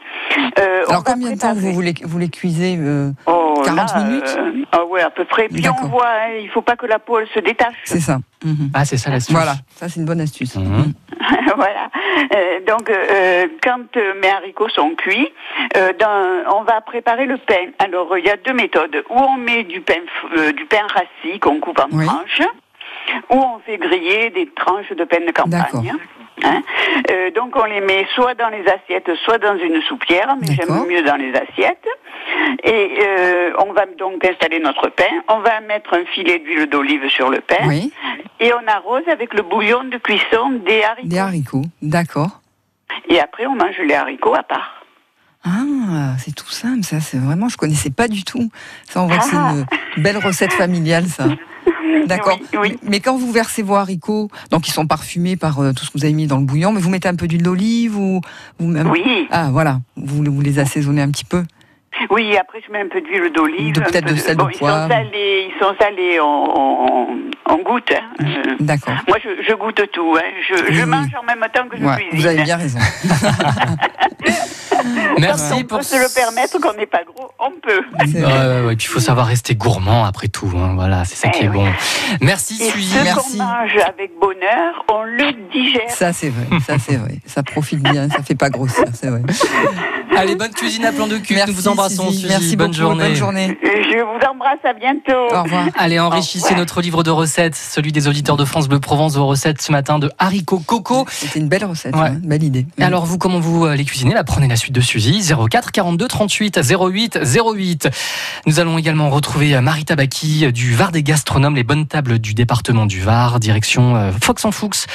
euh, 0.60 0.84
on 0.88 0.90
Alors 0.92 1.04
va 1.04 1.14
combien 1.14 1.32
de 1.32 1.40
temps 1.40 1.54
préparer- 1.54 1.72
vous, 1.74 1.82
les, 1.82 1.94
vous 2.04 2.18
les 2.18 2.30
cuisez 2.30 2.78
euh, 2.80 3.12
Oh, 3.28 3.62
40 3.66 3.76
là, 3.96 4.04
minutes 4.04 4.36
euh, 4.38 4.64
Ah 4.72 4.86
ouais, 4.86 5.02
à 5.02 5.10
peu 5.10 5.26
près. 5.26 5.48
Puis 5.50 5.64
on 5.70 5.88
voit, 5.88 6.08
hein, 6.08 6.38
il 6.42 6.50
faut 6.50 6.62
pas 6.62 6.76
que 6.76 6.86
la 6.86 7.00
peau 7.00 7.20
elle 7.20 7.28
se 7.30 7.40
détache. 7.40 7.76
C'est 7.86 8.00
ça. 8.00 8.18
Mhm. 8.44 8.70
Ah 8.74 8.86
c'est 8.86 8.98
ça 8.98 9.10
l'astuce. 9.12 9.36
Voilà, 9.36 9.54
ça 9.76 9.88
c'est 9.90 10.00
une 10.00 10.06
bonne 10.06 10.22
astuce. 10.22 10.56
Mhm. 10.56 10.94
voilà. 11.56 11.90
Euh, 12.36 12.60
donc, 12.68 12.90
euh, 12.90 13.48
quand 13.64 13.98
euh, 13.98 14.14
mes 14.22 14.30
haricots 14.30 14.70
sont 14.70 14.96
cuits, 14.96 15.30
euh, 15.78 15.92
dans- 16.00 16.58
on 16.60 16.64
va 16.64 16.82
préparer 16.82 17.26
le 17.26 17.38
pain. 17.38 17.68
Alors, 17.80 18.18
il 18.18 18.26
y 18.26 18.30
a 18.30 18.38
deux 18.38 18.54
méthodes. 18.54 19.04
Ou 19.10 19.18
on 19.20 19.38
met 19.38 19.64
du 19.64 19.82
pain, 19.82 19.94
f- 19.96 20.38
euh, 20.38 20.52
du 20.54 20.66
pain 20.66 20.86
rassis 20.94 21.40
qu'on 21.40 21.60
coupe 21.60 21.80
en 21.80 21.88
Oui. 21.92 22.06
tranches, 22.06 22.42
ou 23.32 23.36
on 23.36 23.60
fait 23.66 23.78
griller 23.78 24.30
des 24.32 24.48
tranches 24.56 24.90
de 24.92 25.04
pain 25.04 25.20
de 25.20 25.26
D'accord. 25.26 25.82
campagne. 25.82 25.94
Hein. 26.43 26.62
Euh, 27.12 27.31
donc, 27.31 27.55
on 27.55 27.65
les 27.65 27.81
met 27.81 28.05
soit 28.15 28.34
dans 28.36 28.50
les 28.50 28.63
assiettes, 28.67 29.10
soit 29.25 29.38
dans 29.38 29.58
une 29.58 29.81
soupière, 29.84 30.36
mais 30.41 30.48
j'aime 30.55 30.86
mieux 30.88 31.03
dans 31.03 31.15
les 31.15 31.34
assiettes. 31.34 31.86
Et 32.63 32.98
euh, 33.01 33.51
on 33.65 33.74
va 33.74 33.86
donc 33.98 34.24
installer 34.25 34.60
notre 34.60 34.89
pain. 34.89 35.03
On 35.27 35.39
va 35.39 35.60
mettre 35.62 35.93
un 35.93 36.05
filet 36.05 36.39
d'huile 36.39 36.67
d'olive 36.69 37.08
sur 37.10 37.29
le 37.29 37.39
pain. 37.41 37.67
Oui, 37.67 37.91
Et 38.39 38.51
on 38.53 38.67
arrose 38.67 39.08
avec 39.08 39.34
le 39.34 39.43
bouillon 39.43 39.84
de 39.86 39.98
cuisson 39.98 40.50
des 40.65 40.84
haricots. 40.84 41.08
des 41.08 41.17
haricots, 41.19 41.65
d'accord. 41.81 42.39
Et 43.10 43.19
après, 43.19 43.46
on 43.46 43.55
mange 43.55 43.77
les 43.86 43.93
haricots 43.93 44.36
à 44.36 44.43
part. 44.43 44.75
Ah, 45.46 46.15
c'est 46.17 46.36
tout 46.36 46.50
simple, 46.50 46.84
ça. 46.84 47.00
C'est 47.00 47.17
vraiment, 47.17 47.48
je 47.50 47.55
connaissais 47.58 47.91
pas 47.91 48.08
du 48.08 48.24
tout. 48.24 48.50
Ça, 48.89 49.01
on 49.01 49.08
voit 49.08 49.17
que 49.17 49.24
c'est 49.24 49.38
Ah. 49.38 49.53
une 49.98 50.03
belle 50.03 50.17
recette 50.17 50.53
familiale, 50.53 51.05
ça. 51.05 51.25
D'accord. 52.08 52.38
Oui, 52.53 52.60
oui. 52.62 52.77
Mais 52.84 53.00
quand 53.00 53.15
vous 53.17 53.31
versez 53.31 53.62
vos 53.63 53.75
haricots, 53.75 54.29
donc 54.51 54.67
ils 54.67 54.72
sont 54.72 54.88
parfumés 54.88 55.36
par 55.36 55.60
euh, 55.60 55.72
tout 55.74 55.86
ce 55.86 55.91
que 55.91 55.98
vous 55.98 56.05
avez 56.05 56.13
mis 56.13 56.27
dans 56.27 56.38
le 56.38 56.46
bouillon, 56.46 56.72
mais 56.72 56.81
vous 56.81 56.89
mettez 56.89 57.08
un 57.08 57.15
peu 57.15 57.27
d'huile 57.27 57.43
d'olive 57.43 57.98
ou, 57.98 58.22
ou 58.60 58.65
même. 58.67 58.89
Oui, 58.89 59.27
Ah, 59.31 59.50
voilà. 59.51 59.79
Vous, 59.98 60.24
vous 60.25 60.41
les 60.41 60.60
assaisonnez 60.60 61.01
un 61.01 61.10
petit 61.12 61.25
peu. 61.25 61.43
oui. 62.10 62.36
Après, 62.38 62.62
je 62.65 62.72
mets 62.72 62.81
un 62.81 62.88
peu 62.88 63.01
d'huile 63.01 63.31
d'olive. 63.34 63.74
De- 63.75 63.81
peut-être 63.81 64.05
peu 64.08 64.13
de 64.13 64.19
sel, 64.19 64.38
bon, 64.38 64.46
de 64.46 64.51
ils 64.53 64.58
poivre. 64.58 64.84
sont 64.84 64.89
salés, 64.89 65.50
ils 65.50 65.60
sont 65.60 65.75
salés. 65.79 66.19
On 67.51 67.58
goûte. 67.63 67.91
hein. 67.91 68.24
Euh, 68.24 68.55
D'accord. 68.60 68.93
moi, 69.08 69.17
je, 69.24 69.29
je 69.48 69.53
goûte 69.55 69.81
tout. 69.91 70.15
Hein. 70.17 70.69
Je, 70.72 70.84
mange 70.86 71.08
en 71.19 71.25
même 71.25 71.43
temps 71.53 71.67
que 71.67 71.77
je 71.77 71.84
Ouais, 71.84 71.96
cuisine. 71.96 72.19
vous 72.19 72.25
avez 72.27 72.43
bien 72.43 72.58
raison. 72.58 72.79
Merci 75.19 75.53
on 75.55 75.63
pour 75.63 75.77
peut 75.79 75.83
se 75.83 75.95
le 75.95 76.13
permettre, 76.13 76.59
qu'on 76.59 76.74
n'est 76.74 76.86
pas 76.86 77.01
gros, 77.05 77.29
on 77.39 77.51
peut. 77.62 77.81
Ouais, 78.15 78.65
ouais, 78.67 78.75
puis 78.75 78.86
il 78.88 78.91
faut 78.91 79.00
savoir 79.00 79.27
rester 79.27 79.55
gourmand 79.55 80.05
après 80.05 80.27
tout. 80.27 80.51
hein. 80.55 80.74
Voilà, 80.75 81.05
c'est 81.05 81.15
ça 81.15 81.29
qui 81.29 81.39
Eh 81.41 81.45
est 81.45 81.50
oui. 81.50 81.55
bon. 81.55 81.65
Merci 82.21 82.55
Et 82.62 82.69
Suzy. 82.71 82.89
ce 82.95 83.15
qu'on 83.15 83.38
mange 83.43 83.75
avec 83.88 84.12
bonheur, 84.19 84.86
on 84.91 85.03
le 85.03 85.31
digère. 85.51 85.89
Ça, 85.89 86.13
c'est 86.13 86.29
vrai. 86.29 86.59
Ça, 86.65 86.75
c'est 86.79 86.95
vrai. 86.95 87.15
Ça 87.25 87.43
profite 87.43 87.79
bien. 87.81 88.09
Ça 88.09 88.21
fait 88.24 88.36
pas 88.36 88.50
grossir, 88.50 88.86
c'est 88.93 89.07
vrai. 89.07 89.21
Allez, 90.17 90.36
bonne 90.36 90.51
cuisine 90.51 90.86
à 90.86 90.91
plan 90.91 91.07
de 91.07 91.17
cul. 91.17 91.36
Merci, 91.36 91.51
Nous 91.51 91.57
vous 91.57 91.67
embrassons 91.67 92.07
Suzy. 92.07 92.21
Suzy. 92.21 92.27
Merci 92.29 92.55
bonne 92.55 92.67
beaucoup. 92.67 92.79
journée. 92.79 93.03
Bonne 93.07 93.15
journée. 93.15 93.57
Je 93.63 94.00
vous 94.03 94.27
embrasse, 94.31 94.59
à 94.63 94.74
bientôt. 94.74 95.36
Au 95.36 95.43
revoir. 95.43 95.65
Allez, 95.77 96.00
enrichissez 96.00 96.43
revoir. 96.43 96.59
notre 96.59 96.81
livre 96.81 97.03
de 97.03 97.12
recettes, 97.12 97.55
celui 97.55 97.91
des 97.91 98.07
auditeurs 98.07 98.38
de 98.38 98.45
France 98.45 98.67
Bleu 98.67 98.79
Provence, 98.79 99.15
vos 99.15 99.25
recettes 99.27 99.62
ce 99.62 99.71
matin 99.71 99.98
de 100.00 100.12
haricots 100.19 100.59
coco. 100.65 101.05
C'était 101.09 101.39
une 101.39 101.48
belle 101.48 101.65
recette, 101.65 101.95
Ouais. 101.95 102.09
hein, 102.09 102.17
belle 102.24 102.43
idée. 102.43 102.65
Et 102.77 102.83
alors, 102.83 103.05
vous, 103.05 103.17
comment 103.17 103.39
vous 103.39 103.65
euh, 103.65 103.75
les 103.75 103.86
cuisinez? 103.86 104.13
Là, 104.13 104.24
prenez 104.24 104.48
la 104.48 104.55
suite 104.55 104.69
de 104.72 104.82
Suzy, 104.82 105.32
04 105.50 105.72
42 105.72 106.08
38 106.08 106.58
08 106.58 107.20
08. 107.24 107.90
Nous 108.46 108.60
allons 108.60 108.78
également 108.78 109.10
retrouver 109.10 109.56
euh, 109.56 109.62
Marie 109.62 109.86
Tabaki 109.86 110.46
euh, 110.46 110.52
du 110.52 110.76
Var 110.76 110.92
des 110.92 111.04
gastronomes, 111.04 111.56
les 111.56 111.64
bonnes 111.64 111.88
tables 111.88 112.20
du 112.20 112.34
département 112.34 112.86
du 112.86 113.02
Var, 113.02 113.40
direction 113.40 113.96
euh, 113.96 114.12
Fox 114.22 114.46
en 114.46 114.52
Fuchs, 114.52 114.86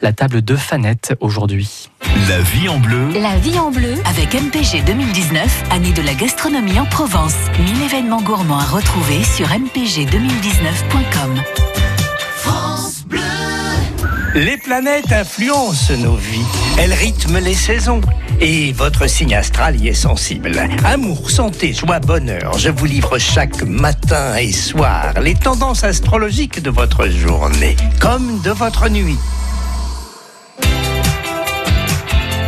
la 0.00 0.12
table 0.12 0.42
de 0.42 0.56
Fanette 0.56 1.14
aujourd'hui. 1.20 1.88
La 2.28 2.40
vie 2.40 2.68
en 2.68 2.78
bleu. 2.78 3.08
La 3.20 3.36
vie 3.36 3.58
en 3.58 3.70
bleu 3.70 3.94
Avec 4.04 4.34
MPG 4.34 4.84
2019, 4.84 5.64
année 5.70 5.92
de 5.92 6.02
la 6.02 6.14
gastronomie 6.14 6.78
en 6.78 6.86
Provence. 6.86 7.34
1000 7.58 7.82
événements 7.82 8.22
gourmands 8.22 8.58
à 8.58 8.64
retrouver 8.64 9.24
sur 9.24 9.48
mpg2019.com. 9.48 11.67
Les 14.34 14.58
planètes 14.58 15.10
influencent 15.10 15.92
nos 15.96 16.16
vies. 16.16 16.44
Elles 16.78 16.92
rythment 16.92 17.38
les 17.38 17.54
saisons. 17.54 18.00
Et 18.40 18.72
votre 18.72 19.08
signe 19.08 19.34
astral 19.34 19.80
y 19.80 19.88
est 19.88 19.94
sensible. 19.94 20.52
Amour, 20.84 21.30
santé, 21.30 21.72
joie, 21.72 21.98
bonheur. 21.98 22.56
Je 22.58 22.68
vous 22.68 22.84
livre 22.84 23.18
chaque 23.18 23.62
matin 23.62 24.36
et 24.36 24.52
soir 24.52 25.14
les 25.20 25.34
tendances 25.34 25.82
astrologiques 25.82 26.62
de 26.62 26.70
votre 26.70 27.08
journée, 27.08 27.76
comme 28.00 28.40
de 28.42 28.50
votre 28.50 28.88
nuit. 28.88 29.18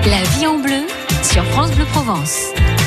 La 0.05 0.23
vie 0.37 0.47
en 0.47 0.59
bleu 0.59 0.87
sur 1.23 1.45
France 1.47 1.71
Bleu 1.73 1.87
Provence. 1.93 2.47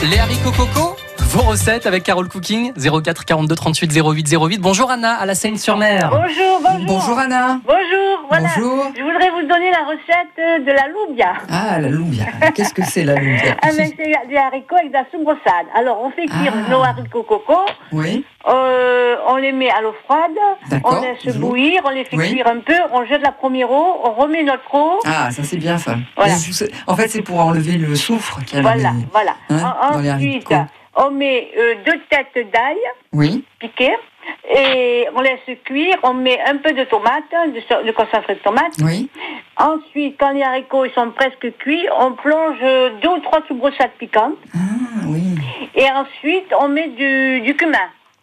Les 0.10 0.20
haricots 0.20 0.52
coco 0.52 0.96
vos 1.34 1.42
recettes 1.42 1.88
avec 1.88 2.04
Carole 2.04 2.30
Cooking 2.30 2.74
04 2.76 3.26
42 3.26 3.56
38 3.56 3.92
08 4.04 4.36
08. 4.40 4.58
Bonjour 4.62 4.92
Anna 4.92 5.14
à 5.14 5.26
la 5.26 5.34
Seine-sur-Mer. 5.34 6.12
Bonjour, 6.12 6.62
bonjour. 6.62 6.86
Bonjour 6.86 7.18
Anna. 7.20 7.60
Bonjour, 7.66 8.28
voilà. 8.30 8.50
Bonjour. 8.56 8.86
Je 8.96 9.02
voudrais 9.02 9.30
vous 9.32 9.42
donner 9.48 9.72
la 9.72 9.80
recette 9.88 10.38
euh, 10.38 10.60
de 10.60 10.72
la 10.72 10.88
loubia. 10.90 11.34
Ah, 11.50 11.80
la 11.80 11.90
loubia. 11.90 12.26
Qu'est-ce 12.54 12.74
que 12.76 12.84
c'est 12.84 13.04
la 13.04 13.16
loubia 13.16 13.56
Avec 13.64 13.98
des, 13.98 14.14
des 14.30 14.38
haricots 14.38 14.76
avec 14.76 14.90
de 14.90 14.94
la 14.94 15.06
soupe 15.12 15.24
brossade. 15.24 15.66
Alors, 15.76 16.04
on 16.04 16.12
fait 16.12 16.26
cuire 16.28 16.54
Ah. 16.56 16.70
nos 16.70 16.84
haricots 16.84 17.24
coco. 17.24 17.62
Oui, 17.92 18.24
euh, 18.48 19.16
on 19.28 19.38
les 19.38 19.54
met 19.54 19.72
à 19.72 19.82
l'eau 19.82 19.94
froide. 20.06 20.32
D'accord. 20.70 21.00
On 21.00 21.02
laisse 21.02 21.36
bouillir. 21.38 21.82
On 21.86 21.90
les 21.90 22.04
fait 22.06 22.16
Oui. 22.16 22.32
cuire 22.32 22.48
un 22.48 22.60
peu. 22.60 22.76
On 22.92 23.06
jette 23.06 23.24
la 23.24 23.32
première 23.32 23.72
eau. 23.72 24.02
On 24.04 24.12
remet 24.22 24.44
notre 24.44 24.72
eau. 24.76 25.00
Ah, 25.06 25.32
ça 25.32 25.42
c'est 25.44 25.58
bien 25.58 25.80
ça. 25.80 25.96
Voilà. 26.16 26.36
En 26.86 26.96
fait, 26.96 27.08
c'est 27.08 27.24
pour 27.24 27.40
enlever 27.40 27.78
le 27.78 27.96
soufre 27.96 28.40
qu'il 28.46 28.58
y 28.58 28.60
a 28.60 28.64
dans 28.64 28.70
Voilà, 28.74 28.92
les- 28.92 29.08
voilà. 29.12 29.34
Hein, 29.50 29.74
En- 29.82 29.92
dans 29.94 30.00
les 30.00 30.12
ensuite, 30.12 30.52
haricots. 30.52 30.70
On 30.96 31.12
met 31.12 31.52
euh, 31.58 31.76
deux 31.86 32.00
têtes 32.10 32.52
d'ail 32.52 32.78
Oui, 33.14 33.44
piquées. 33.60 33.96
Et 34.56 35.06
on 35.16 35.22
laisse 35.22 35.40
cuire. 35.66 35.98
On 36.04 36.14
met 36.14 36.40
un 36.42 36.58
peu 36.58 36.72
de 36.72 36.84
tomate, 36.86 37.24
de, 37.54 37.60
so- 37.70 37.84
de 37.84 37.92
concentré 37.92 38.36
de 38.36 38.40
tomate. 38.40 38.74
oui. 38.84 39.10
Ensuite, 39.58 40.16
quand 40.20 40.32
les 40.32 40.42
haricots 40.42 40.86
ils 40.86 40.92
sont 40.94 41.12
presque 41.12 41.56
cuits, 41.60 41.86
on 42.00 42.14
plonge 42.14 42.60
deux 43.02 43.10
ou 43.10 43.20
trois 43.20 43.42
sous-brossades 43.48 43.92
piquantes. 44.00 44.38
Ah, 44.56 44.58
oui. 45.08 45.36
Et 45.76 45.86
ensuite, 45.92 46.52
on 46.60 46.70
met 46.70 46.88
du, 46.90 47.42
du 47.42 47.56
cumin. 47.56 47.78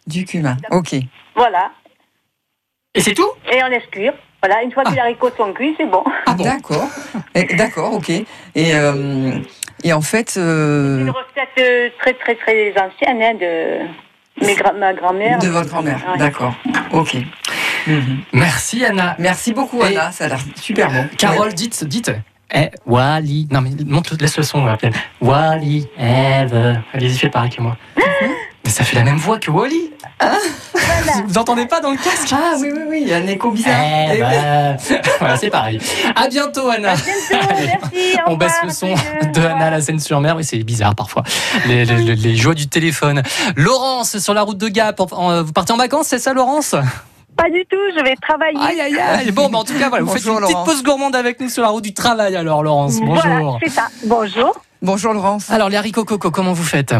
Du 0.07 0.25
cumin. 0.25 0.57
Ok. 0.71 0.95
Voilà. 1.35 1.71
Et 2.95 2.99
c'est 2.99 3.13
tout? 3.13 3.29
Et 3.51 3.63
on 3.63 3.67
laisse 3.67 3.85
cuire. 3.91 4.13
Voilà, 4.43 4.63
une 4.63 4.71
fois 4.71 4.83
que 4.83 4.91
les 4.91 4.99
haricots 4.99 5.29
sont 5.37 5.53
cuits, 5.53 5.75
c'est 5.77 5.85
bon. 5.85 6.03
Ah, 6.25 6.33
D'accord. 6.33 6.87
Eh, 7.35 7.43
D'accord, 7.55 7.93
ok. 7.93 8.09
Et, 8.09 8.25
euh, 8.75 9.39
et 9.83 9.93
en 9.93 10.01
fait, 10.01 10.35
euh, 10.37 10.97
C'est 10.97 11.01
une 11.03 11.09
recette 11.09 11.49
euh, 11.59 11.89
très, 11.99 12.13
très, 12.13 12.35
très 12.35 12.71
ancienne 12.71 13.21
hein, 13.21 13.33
de 13.35 14.45
mes 14.45 14.53
gra- 14.55 14.77
ma 14.77 14.93
grand-mère. 14.93 15.39
de 15.39 15.47
votre 15.49 15.69
grand-mère. 15.69 15.99
Ouais. 16.11 16.17
D'accord. 16.17 16.53
Ok. 16.91 17.17
Merci 18.33 18.85
Anna. 18.85 19.15
Merci 19.19 19.53
beaucoup, 19.53 19.81
Et- 19.83 19.87
Anna. 19.97 20.11
Ça 20.11 20.25
a 20.25 20.27
l'air 20.29 20.39
super 20.55 20.89
bon. 20.91 21.07
Carole, 21.17 21.53
dites, 21.53 21.83
dites. 21.83 22.11
Eh, 22.53 22.69
Wally. 22.85 23.47
Non, 23.51 23.61
mais 23.61 23.69
montre, 23.85 24.15
laisse 24.19 24.37
le 24.37 24.43
son. 24.43 24.65
là. 24.65 24.77
Wally, 25.21 25.87
Eve. 25.97 26.79
Allez-y, 26.93 27.17
faites 27.17 27.31
pareil 27.31 27.49
que 27.49 27.61
moi. 27.61 27.77
Mais 28.63 28.69
ça 28.69 28.83
fait 28.83 28.95
la 28.97 29.03
même 29.03 29.17
voix 29.17 29.39
que 29.39 29.49
Wally. 29.49 29.91
Vous 31.27 31.37
entendez 31.37 31.65
pas 31.65 31.79
dans 31.81 31.91
le 31.91 31.97
casque 31.97 32.29
Ah 32.33 32.53
oui, 32.59 32.69
oui, 32.73 32.81
oui, 32.89 32.99
il 33.03 33.07
y 33.09 33.13
a 33.13 33.17
un 33.17 33.27
écho 33.27 33.51
bizarre. 33.51 33.73
Eh 34.13 34.17
ben, 34.19 34.77
voilà, 35.19 35.37
c'est 35.37 35.49
pareil. 35.49 35.79
À 36.15 36.27
bientôt, 36.27 36.69
Anna. 36.69 36.93
Merci, 37.05 38.17
au 38.27 38.31
On 38.31 38.37
baisse 38.37 38.57
le 38.63 38.69
son 38.69 38.87
de. 38.93 39.39
Anna 39.45 39.67
à 39.67 39.69
la 39.71 39.81
Seine-sur-Mer. 39.81 40.35
Oui, 40.37 40.43
c'est 40.43 40.57
bizarre 40.63 40.95
parfois. 40.95 41.23
Les, 41.67 41.85
les- 41.85 41.97
les- 42.03 42.15
les 42.15 42.35
joies 42.35 42.53
du 42.53 42.67
téléphone. 42.67 43.21
Laurence, 43.55 44.17
sur 44.19 44.33
la 44.33 44.41
route 44.41 44.57
de 44.57 44.67
Gap. 44.67 44.99
Vous 44.99 45.53
partez 45.53 45.73
en 45.73 45.77
vacances, 45.77 46.07
c'est 46.07 46.19
ça, 46.19 46.33
Laurence? 46.33 46.75
Pas 47.37 47.49
du 47.49 47.63
tout, 47.69 47.77
je 47.97 48.03
vais 48.03 48.15
travailler. 48.21 48.57
Aïe, 48.59 48.81
aïe, 48.81 48.97
aïe. 48.99 49.31
Bon, 49.31 49.49
bah, 49.49 49.59
en 49.59 49.63
tout 49.63 49.73
cas, 49.77 49.89
voilà, 49.89 50.03
vous 50.03 50.11
faites 50.11 50.21
Bonjour, 50.23 50.35
une 50.39 50.41
petite 50.45 50.53
Laurence. 50.55 50.67
pause 50.69 50.83
gourmande 50.83 51.15
avec 51.15 51.39
nous 51.39 51.49
sur 51.49 51.63
la 51.63 51.69
route 51.69 51.83
du 51.83 51.93
travail, 51.93 52.35
alors, 52.35 52.61
Laurence. 52.61 52.99
Bonjour. 52.99 53.23
Voilà, 53.23 53.57
c'est 53.63 53.69
ça. 53.69 53.87
Bonjour. 54.05 54.53
Bonjour, 54.81 55.13
Laurence. 55.13 55.51
Alors, 55.51 55.69
les 55.69 55.77
haricots 55.77 56.05
coco, 56.05 56.31
comment 56.31 56.53
vous 56.53 56.63
faites 56.63 56.93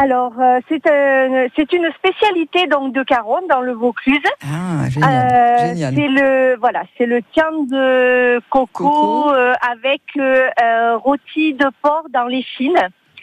Alors, 0.00 0.32
euh, 0.40 0.60
c'est 0.68 0.86
un- 0.88 1.46
c'est 1.56 1.72
une 1.72 1.88
spécialité 1.98 2.66
donc 2.68 2.92
de 2.94 3.02
Caronne 3.02 3.46
dans 3.50 3.62
le 3.62 3.72
Vaucluse. 3.72 4.20
Ah, 4.44 4.88
génial. 4.88 5.32
Euh, 5.32 5.58
génial. 5.68 5.94
C'est 5.94 6.08
le 6.08 6.56
voilà, 6.60 6.82
c'est 6.96 7.06
le 7.06 7.20
tian 7.32 7.64
de 7.64 8.40
coco, 8.50 8.66
Coco. 8.88 9.32
euh, 9.34 9.54
avec 9.72 10.02
euh, 10.18 10.96
rôti 10.98 11.54
de 11.54 11.66
porc 11.82 12.04
dans 12.12 12.26
les 12.26 12.42
chines. 12.56 12.78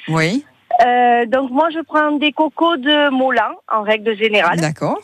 Oui, 0.09 0.43
Euh, 0.83 1.27
donc 1.27 1.51
moi, 1.51 1.69
je 1.69 1.79
prends 1.81 2.11
des 2.13 2.31
cocos 2.31 2.77
de 2.77 3.09
Moulin 3.11 3.51
en 3.71 3.83
règle 3.83 4.17
générale. 4.17 4.59
d'accord. 4.59 4.99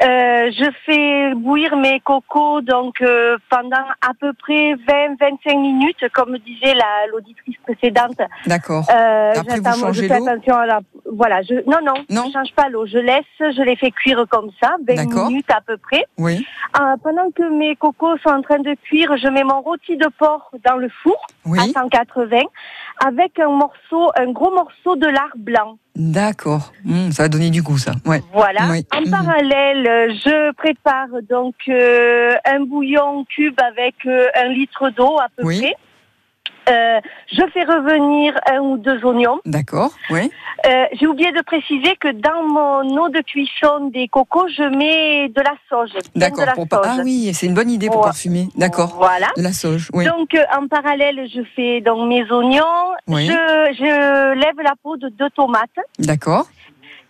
Euh, 0.00 0.50
je 0.58 0.70
fais 0.86 1.34
bouillir 1.34 1.76
mes 1.76 2.00
cocos 2.00 2.60
donc 2.62 3.00
euh, 3.02 3.36
pendant 3.50 3.84
à 4.00 4.12
peu 4.18 4.32
près 4.32 4.72
20-25 4.74 5.60
minutes, 5.60 6.04
comme 6.14 6.38
disait 6.38 6.74
la 6.74 7.06
l'auditrice 7.12 7.56
précédente. 7.62 8.16
D'accord. 8.46 8.84
Euh, 8.90 9.32
Après, 9.36 9.58
vous 9.58 9.64
j'attends- 9.64 9.78
changez 9.78 10.02
je 10.04 10.08
fais 10.08 10.18
l'eau 10.18 10.26
attention 10.28 10.56
à 10.56 10.66
la. 10.66 10.80
Voilà, 11.12 11.42
je 11.42 11.54
non 11.70 11.78
non, 11.84 11.94
Non. 12.10 12.24
je 12.26 12.32
change 12.32 12.52
pas 12.54 12.68
l'eau. 12.68 12.86
Je 12.86 12.98
laisse, 12.98 13.24
je 13.38 13.62
les 13.62 13.76
fais 13.76 13.90
cuire 13.90 14.24
comme 14.30 14.50
ça, 14.62 14.76
20 14.88 14.94
D'accord. 15.06 15.28
minutes 15.28 15.50
à 15.50 15.60
peu 15.60 15.76
près. 15.76 16.04
Oui, 16.18 16.44
Euh, 16.80 16.96
pendant 17.04 17.30
que 17.30 17.42
mes 17.50 17.76
cocos 17.76 18.16
sont 18.18 18.30
en 18.30 18.40
train 18.42 18.58
de 18.60 18.74
cuire, 18.82 19.14
je 19.18 19.28
mets 19.28 19.44
mon 19.44 19.60
rôti 19.60 19.96
de 19.98 20.08
porc 20.18 20.50
dans 20.64 20.76
le 20.76 20.88
four 21.02 21.18
à 21.44 21.48
oui. 21.50 21.72
180 21.72 22.40
avec 23.04 23.38
un 23.38 23.48
morceau, 23.50 24.10
un 24.16 24.30
gros 24.32 24.52
morceau 24.54 24.96
de 24.96 25.06
lard 25.06 25.32
blanc. 25.36 25.78
D'accord. 25.94 26.72
Hum, 26.88 27.12
ça 27.12 27.24
va 27.24 27.28
donner 27.28 27.50
du 27.50 27.62
goût, 27.62 27.78
ça. 27.78 27.92
Ouais. 28.06 28.22
Voilà. 28.32 28.68
Oui. 28.70 28.86
En 28.96 29.00
Mhm. 29.02 29.10
parallèle, 29.10 29.86
euh, 29.86 30.08
je 30.14 30.52
prépare 30.54 31.08
donc 31.28 31.54
euh, 31.68 32.32
un 32.46 32.60
bouillon 32.60 33.24
cube 33.26 33.58
avec 33.60 33.94
euh, 34.06 34.26
un 34.34 34.48
litre 34.48 34.90
d'eau 34.90 35.18
à 35.18 35.26
peu 35.36 35.44
Oui. 35.44 35.60
près. 35.60 35.74
Euh, 36.68 37.00
je 37.32 37.42
fais 37.52 37.64
revenir 37.64 38.38
un 38.50 38.60
ou 38.60 38.76
deux 38.78 39.04
oignons. 39.04 39.40
D'accord. 39.44 39.90
Oui. 40.10 40.30
Euh, 40.66 40.84
J'ai 40.92 41.06
oublié 41.08 41.32
de 41.32 41.42
préciser 41.42 41.96
que 41.96 42.12
dans 42.12 42.42
mon 42.44 42.96
eau 42.98 43.08
de 43.08 43.20
cuisson 43.20 43.90
des 43.92 44.06
cocos, 44.06 44.48
je 44.48 44.62
mets 44.62 45.28
de 45.28 45.40
la 45.40 45.54
sauge. 45.68 45.90
D'accord. 46.14 46.46
Pour 46.54 46.66
sauge. 46.70 46.86
Ah 46.86 46.98
oui, 47.02 47.32
c'est 47.34 47.46
une 47.46 47.54
bonne 47.54 47.70
idée 47.70 47.88
pour 47.88 48.02
parfumer. 48.02 48.48
D'accord. 48.56 48.94
Voilà. 48.96 49.26
De 49.36 49.42
la 49.42 49.52
sauge. 49.52 49.88
Oui. 49.92 50.04
Donc 50.04 50.34
euh, 50.34 50.44
en 50.56 50.68
parallèle, 50.68 51.28
je 51.34 51.40
fais 51.56 51.80
donc 51.80 52.08
mes 52.08 52.22
oignons. 52.30 52.94
Oui. 53.08 53.26
Je, 53.26 53.74
je 53.78 54.34
lève 54.34 54.60
la 54.62 54.74
peau 54.82 54.96
de 54.96 55.08
deux 55.08 55.30
tomates. 55.30 55.70
D'accord. 55.98 56.46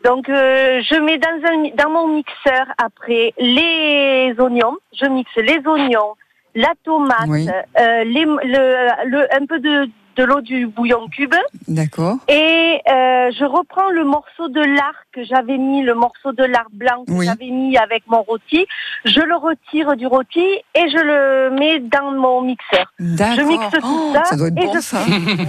Donc 0.04 0.28
euh, 0.28 0.80
je 0.82 0.97
mets 0.97 1.18
dans 1.18 1.28
un 1.47 1.71
dans 1.76 1.90
mon 1.90 2.09
mixeur 2.09 2.66
après 2.78 3.32
les 3.38 4.35
oignons. 4.38 4.76
Je 5.00 5.06
mixe 5.06 5.30
les 5.37 5.61
oignons, 5.64 6.14
la 6.54 6.73
tomate, 6.85 7.28
Oui. 7.28 7.49
euh, 7.49 8.04
les, 8.04 8.25
le, 8.25 9.09
le- 9.11 9.35
un 9.35 9.47
peu 9.47 9.59
de 9.59 9.88
de 10.16 10.25
l'eau 10.25 10.40
du 10.40 10.66
bouillon 10.66 11.09
cube 11.09 11.35
D'accord. 11.69 12.16
et 12.28 12.81
euh, 12.90 13.31
je 13.38 13.45
reprends 13.45 13.88
le 13.90 14.04
morceau 14.04 14.49
de 14.49 14.61
lard 14.61 14.95
que 15.12 15.25
j'avais 15.25 15.59
mis, 15.59 15.83
le 15.83 15.95
morceau 15.95 16.33
de 16.33 16.45
lard 16.45 16.66
blanc 16.73 17.04
que 17.07 17.12
Oui. 17.12 17.26
j'avais 17.26 17.49
mis 17.50 17.76
avec 17.76 18.02
mon 18.07 18.23
rôti. 18.23 18.66
Je 19.04 19.21
le 19.21 19.37
retire 19.37 19.97
du 19.97 20.07
rôti 20.07 20.40
et 20.75 20.88
je 20.88 20.99
le 20.99 21.50
mets 21.59 21.81
dans 21.81 22.12
mon 22.12 22.42
mixeur. 22.42 22.92
D'accord. 22.99 23.37
Je 23.37 23.42
mixe 23.42 23.71
tout 23.71 23.78
Oh, 23.85 24.12
ça, 24.14 24.25
ça 24.25 24.37
doit 24.37 24.49
être 24.49 24.59
et 24.59 24.66
bon, 24.66 24.73
je 24.75 24.81
ça. 24.81 24.99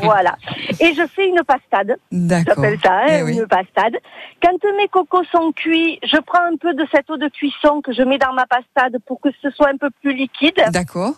voilà. 0.04 0.36
Et 0.80 0.94
je 0.94 1.06
fais 1.08 1.28
une 1.28 1.44
pastade. 1.44 1.98
D'accord. 2.12 2.56
J'appelle 2.58 2.80
ça 2.84 2.94
hein, 2.94 3.06
Eh 3.20 3.24
oui. 3.24 3.38
une 3.38 3.48
pastade. 3.48 3.98
Quand 4.42 4.58
mes 4.78 4.88
cocos 4.90 5.24
sont 5.32 5.52
cuits, 5.54 6.00
je 6.04 6.18
prends 6.18 6.44
un 6.44 6.58
peu 6.58 6.74
de 6.74 6.86
cette 6.94 7.10
eau 7.10 7.18
de 7.18 7.28
cuisson 7.30 7.82
que 7.82 7.94
je 7.94 8.02
mets 8.02 8.18
dans 8.18 8.34
ma 8.34 8.46
pastade 8.46 8.98
pour 9.06 9.20
que 9.22 9.30
ce 9.42 9.50
soit 9.52 9.70
un 9.70 9.78
peu 9.78 9.90
plus 10.02 10.14
liquide. 10.14 10.62
D'accord. 10.72 11.14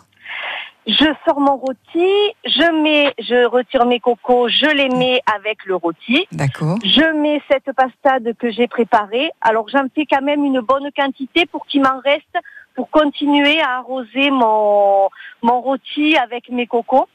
Je 0.86 1.06
sors 1.24 1.40
mon 1.40 1.56
rôti, 1.56 2.08
je 2.44 2.82
mets, 2.82 3.12
je 3.18 3.44
retire 3.46 3.86
mes 3.86 3.98
cocos, 3.98 4.48
je 4.48 4.66
les 4.66 4.88
mets 4.88 5.20
avec 5.34 5.64
le 5.64 5.74
rôti. 5.74 6.28
D'accord. 6.30 6.78
Je 6.84 7.12
mets 7.20 7.42
cette 7.50 7.72
pastade 7.72 8.36
que 8.38 8.52
j'ai 8.52 8.68
préparée. 8.68 9.30
Alors 9.40 9.68
j'en 9.68 9.86
fais 9.92 10.06
quand 10.06 10.22
même 10.22 10.44
une 10.44 10.60
bonne 10.60 10.90
quantité 10.96 11.44
pour 11.46 11.66
qu'il 11.66 11.82
m'en 11.82 11.98
reste 12.04 12.38
pour 12.76 12.88
continuer 12.90 13.60
à 13.60 13.78
arroser 13.78 14.30
mon, 14.30 15.08
mon 15.42 15.60
rôti 15.60 16.16
avec 16.16 16.50
mes 16.50 16.68
cocos. 16.68 17.08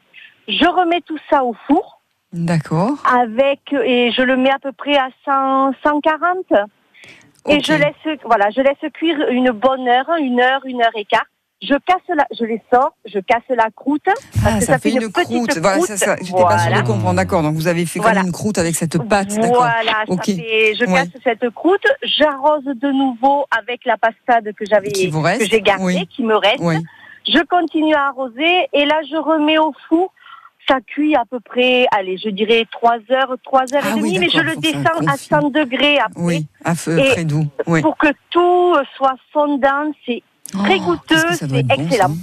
Je 0.49 0.65
remets 0.65 1.01
tout 1.01 1.19
ça 1.29 1.45
au 1.45 1.55
four 1.67 2.01
D'accord. 2.33 2.97
avec 3.05 3.71
et 3.71 4.11
je 4.11 4.21
le 4.21 4.35
mets 4.35 4.51
à 4.51 4.59
peu 4.59 4.73
près 4.73 4.97
à 4.97 5.09
100, 5.23 5.73
140 5.83 6.37
et 7.47 7.59
je 7.59 7.73
laisse 7.73 8.19
voilà 8.23 8.49
je 8.51 8.61
laisse 8.61 8.91
cuire 8.93 9.27
une 9.29 9.51
bonne 9.51 9.87
heure 9.87 10.09
une 10.19 10.39
heure 10.39 10.61
une 10.65 10.81
heure 10.81 10.95
et 10.95 11.05
quart 11.05 11.25
je 11.61 11.75
casse 11.85 12.01
la 12.09 12.25
je 12.37 12.43
les 12.45 12.61
sors 12.73 12.93
je 13.05 13.19
casse 13.19 13.43
la 13.49 13.69
croûte 13.75 14.01
parce 14.05 14.19
Ah, 14.45 14.59
que 14.59 14.65
ça, 14.65 14.73
ça 14.73 14.79
fait 14.79 14.89
une 14.89 15.03
une 15.03 15.11
petite 15.11 15.27
croûte. 15.29 15.57
Voilà, 15.59 15.77
croûte. 15.77 15.87
ça, 15.89 15.97
ça, 15.97 16.15
j'étais 16.21 16.41
pas 16.43 16.57
sûre 16.57 16.73
de 16.73 16.81
comprendre. 16.87 17.13
D'accord. 17.15 17.43
Donc 17.43 17.55
vous 17.55 17.67
avez 17.67 17.85
fait 17.85 17.99
Voilà. 17.99 18.19
comme 18.21 18.27
une 18.27 18.33
croûte 18.33 18.57
avec 18.57 18.75
cette 18.75 18.97
pâte. 19.07 19.29
D'accord. 19.35 19.55
voilà 19.57 20.03
Ok. 20.07 20.25
ça 20.25 20.33
fait, 20.33 20.73
je 20.79 20.85
Ouais. 20.85 20.93
casse 20.93 21.09
cette 21.23 21.49
croûte 21.51 21.85
j'arrose 22.03 22.63
de 22.65 22.91
nouveau 22.91 23.45
avec 23.57 23.85
la 23.85 23.97
pastade 23.97 24.51
que 24.53 24.65
j'avais 24.65 24.91
que 24.91 25.45
j'ai 25.45 25.61
gardée 25.61 25.83
Oui. 25.83 26.07
qui 26.07 26.23
me 26.23 26.35
reste 26.35 26.59
Oui. 26.61 26.75
je 27.27 27.39
continue 27.45 27.93
à 27.93 28.07
arroser 28.07 28.67
et 28.73 28.85
là 28.85 28.99
je 29.09 29.17
remets 29.17 29.57
au 29.59 29.73
four 29.87 30.11
ça 30.69 30.77
cuit 30.85 31.15
à 31.15 31.23
peu 31.29 31.39
près, 31.39 31.87
allez, 31.91 32.17
je 32.23 32.29
dirais 32.29 32.65
3 32.71 32.97
heures, 33.11 33.35
3 33.43 33.61
heures 33.73 33.81
Ah 33.83 33.89
et 33.89 33.99
demie, 33.99 34.11
oui, 34.11 34.19
mais 34.19 34.29
je 34.29 34.39
le 34.39 34.55
descends 34.57 34.99
à 35.07 35.11
confie. 35.13 35.25
100 35.27 35.49
degrés 35.49 35.97
après. 35.97 36.21
Oui. 36.21 36.45
À 36.63 36.75
feu 36.75 36.99
Et 36.99 37.09
très 37.09 37.25
doux. 37.25 37.47
Oui. 37.65 37.81
pour 37.81 37.97
que 37.97 38.07
tout 38.29 38.75
soit 38.95 39.15
fondant. 39.33 39.91
C'est 40.05 40.21
très 40.51 40.79
Oh, 40.79 40.85
goûteux, 40.85 41.35
c'est 41.37 41.47
être 41.69 42.07
bon, 42.07 42.17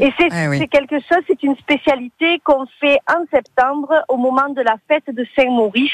Et 0.00 0.12
c'est 0.18 0.28
Ah 0.30 0.48
oui. 0.50 0.58
c'est 0.58 0.68
quelque 0.68 0.96
chose, 1.00 1.22
c'est 1.26 1.42
une 1.42 1.56
spécialité 1.56 2.40
qu'on 2.44 2.66
fait 2.80 2.98
en 3.08 3.24
septembre 3.32 3.88
au 4.08 4.16
moment 4.16 4.48
de 4.54 4.62
la 4.62 4.76
fête 4.88 5.04
de 5.14 5.24
Saint-Maurice 5.36 5.90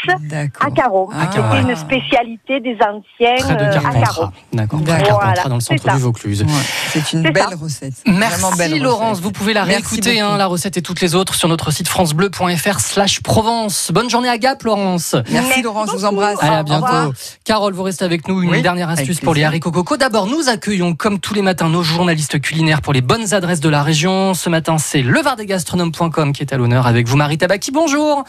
à 0.60 0.70
Carreau. 0.70 1.10
Ah. 1.12 1.28
C'était 1.32 1.60
une 1.60 1.76
spécialité 1.76 2.60
des 2.60 2.74
anciens 2.80 3.36
Près 3.38 3.56
de 3.56 3.62
euh, 3.62 3.78
à 3.78 4.00
Carreau. 4.04 4.26
D'accord. 4.52 4.80
Voilà, 4.82 5.44
dans 5.44 5.54
le 5.56 5.60
c'est 5.60 5.78
centre 5.78 5.94
du 5.96 6.02
Vaucluse. 6.02 6.42
Ouais, 6.42 6.48
C'est 6.88 7.12
une 7.12 7.22
belle 7.22 7.36
ça. 7.36 7.56
recette. 7.60 7.94
Merci 8.06 8.44
belle 8.58 8.80
Laurence, 8.80 9.10
recette. 9.10 9.24
vous 9.24 9.32
pouvez 9.32 9.52
la 9.52 9.64
réécouter, 9.64 10.20
hein, 10.20 10.36
la 10.36 10.46
recette 10.46 10.76
et 10.76 10.82
toutes 10.82 11.00
les 11.00 11.14
autres 11.14 11.34
sur 11.34 11.48
notre 11.48 11.70
site 11.70 11.88
francebleu.fr 11.88 12.80
slash 12.80 13.20
Provence. 13.22 13.90
Bonne 13.94 14.10
journée 14.10 14.28
à 14.28 14.38
Gap 14.38 14.62
Laurence. 14.62 15.14
Merci, 15.14 15.32
Merci 15.32 15.62
Laurence, 15.62 15.90
je 15.92 15.96
vous 15.96 16.04
embrasse. 16.04 16.38
Allez, 16.42 16.56
à 16.56 16.62
bientôt. 16.62 17.12
Carole, 17.44 17.72
vous 17.72 17.82
restez 17.82 18.04
avec 18.04 18.26
nous. 18.28 18.42
Une 18.42 18.50
Oui, 18.50 18.62
dernière 18.62 18.88
astuce 18.88 19.20
pour 19.20 19.34
les 19.34 19.44
haricots 19.44 19.70
coco. 19.70 19.96
D'abord, 19.96 20.26
nous 20.26 20.48
accueillons, 20.48 20.94
comme 20.94 21.18
tous 21.20 21.34
les 21.34 21.42
matins, 21.42 21.68
nos 21.68 21.82
journalistes 21.82 22.40
culinaires 22.40 22.82
pour 22.82 22.92
les 22.92 23.00
bonnes 23.02 23.32
adresses 23.34 23.60
de 23.60 23.68
la 23.68 23.82
région. 23.82 23.91
Ce 23.94 24.48
matin, 24.48 24.78
c'est 24.78 25.02
levardesgastronomes.com 25.02 26.32
qui 26.32 26.42
est 26.42 26.52
à 26.54 26.56
l'honneur 26.56 26.86
avec 26.86 27.06
vous, 27.06 27.16
Marie 27.16 27.36
Tabaki. 27.36 27.72
Bonjour. 27.72 28.24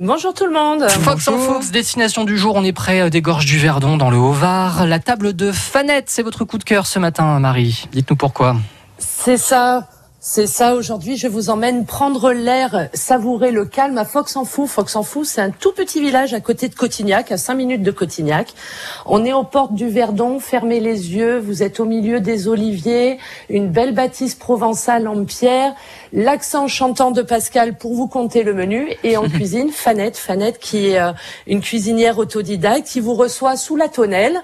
Bonjour 0.00 0.32
tout 0.32 0.46
le 0.46 0.52
monde. 0.52 0.88
Fox 0.88 1.28
en. 1.28 1.38
Fox, 1.38 1.70
destination 1.70 2.24
du 2.24 2.38
jour. 2.38 2.54
On 2.56 2.64
est 2.64 2.72
près 2.72 3.02
euh, 3.02 3.10
des 3.10 3.20
gorges 3.20 3.44
du 3.44 3.58
Verdon, 3.58 3.98
dans 3.98 4.08
le 4.08 4.16
Haut-Var. 4.16 4.86
La 4.86 5.00
table 5.00 5.34
de 5.36 5.52
Fanette, 5.52 6.08
c'est 6.08 6.22
votre 6.22 6.44
coup 6.44 6.56
de 6.56 6.64
cœur 6.64 6.86
ce 6.86 6.98
matin, 6.98 7.38
Marie. 7.40 7.88
Dites-nous 7.92 8.16
pourquoi. 8.16 8.56
C'est 8.98 9.36
ça. 9.36 9.86
C'est 10.28 10.48
ça, 10.48 10.74
aujourd'hui 10.74 11.16
je 11.16 11.28
vous 11.28 11.50
emmène 11.50 11.86
prendre 11.86 12.32
l'air, 12.32 12.88
savourer 12.94 13.52
le 13.52 13.64
calme 13.64 13.96
à 13.96 14.04
Fox-en-Fou. 14.04 14.66
Fox-en-Fou, 14.66 15.22
c'est 15.22 15.40
un 15.40 15.50
tout 15.50 15.70
petit 15.70 16.00
village 16.00 16.34
à 16.34 16.40
côté 16.40 16.68
de 16.68 16.74
Cotignac, 16.74 17.30
à 17.30 17.36
5 17.36 17.54
minutes 17.54 17.84
de 17.84 17.92
Cotignac. 17.92 18.52
On 19.06 19.24
est 19.24 19.32
aux 19.32 19.44
portes 19.44 19.74
du 19.74 19.88
Verdon, 19.88 20.40
fermez 20.40 20.80
les 20.80 21.14
yeux, 21.14 21.38
vous 21.38 21.62
êtes 21.62 21.78
au 21.78 21.84
milieu 21.84 22.18
des 22.18 22.48
oliviers, 22.48 23.18
une 23.48 23.68
belle 23.68 23.94
bâtisse 23.94 24.34
provençale 24.34 25.06
en 25.06 25.24
pierre, 25.24 25.74
l'accent 26.12 26.66
chantant 26.66 27.12
de 27.12 27.22
Pascal 27.22 27.78
pour 27.78 27.94
vous 27.94 28.08
compter 28.08 28.42
le 28.42 28.52
menu, 28.52 28.94
et 29.04 29.16
en 29.16 29.28
cuisine, 29.28 29.70
Fanette, 29.70 30.16
Fanette 30.16 30.58
qui 30.58 30.88
est 30.88 30.98
euh, 30.98 31.12
une 31.46 31.60
cuisinière 31.60 32.18
autodidacte 32.18 32.88
qui 32.88 32.98
vous 32.98 33.14
reçoit 33.14 33.56
sous 33.56 33.76
la 33.76 33.86
tonnelle. 33.86 34.42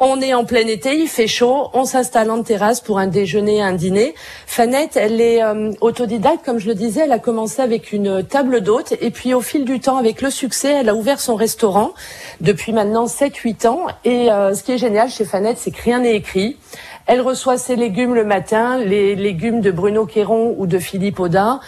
On 0.00 0.20
est 0.20 0.32
en 0.32 0.44
plein 0.44 0.64
été, 0.68 0.96
il 0.96 1.08
fait 1.08 1.26
chaud, 1.26 1.70
on 1.72 1.84
s'installe 1.84 2.30
en 2.30 2.44
terrasse 2.44 2.80
pour 2.80 3.00
un 3.00 3.08
déjeuner, 3.08 3.60
un 3.60 3.72
dîner. 3.72 4.14
Fanette, 4.46 4.96
elle 4.96 5.20
est 5.20 5.42
euh, 5.42 5.72
autodidacte, 5.80 6.44
comme 6.44 6.60
je 6.60 6.68
le 6.68 6.76
disais, 6.76 7.00
elle 7.00 7.10
a 7.10 7.18
commencé 7.18 7.62
avec 7.62 7.90
une 7.90 8.22
table 8.22 8.60
d'hôte 8.60 8.94
et 9.00 9.10
puis 9.10 9.34
au 9.34 9.40
fil 9.40 9.64
du 9.64 9.80
temps, 9.80 9.96
avec 9.96 10.22
le 10.22 10.30
succès, 10.30 10.70
elle 10.70 10.88
a 10.88 10.94
ouvert 10.94 11.18
son 11.18 11.34
restaurant 11.34 11.94
depuis 12.40 12.72
maintenant 12.72 13.06
7-8 13.06 13.66
ans. 13.66 13.86
Et 14.04 14.30
euh, 14.30 14.54
ce 14.54 14.62
qui 14.62 14.70
est 14.70 14.78
génial 14.78 15.10
chez 15.10 15.24
Fanette, 15.24 15.58
c'est 15.58 15.72
que 15.72 15.82
rien 15.82 15.98
n'est 15.98 16.14
écrit. 16.14 16.56
Elle 17.06 17.22
reçoit 17.22 17.56
ses 17.56 17.74
légumes 17.74 18.14
le 18.14 18.24
matin, 18.24 18.78
les 18.78 19.16
légumes 19.16 19.62
de 19.62 19.70
Bruno 19.70 20.04
Quéron 20.04 20.54
ou 20.58 20.66
de 20.66 20.78
Philippe 20.78 21.18
Audin. 21.18 21.58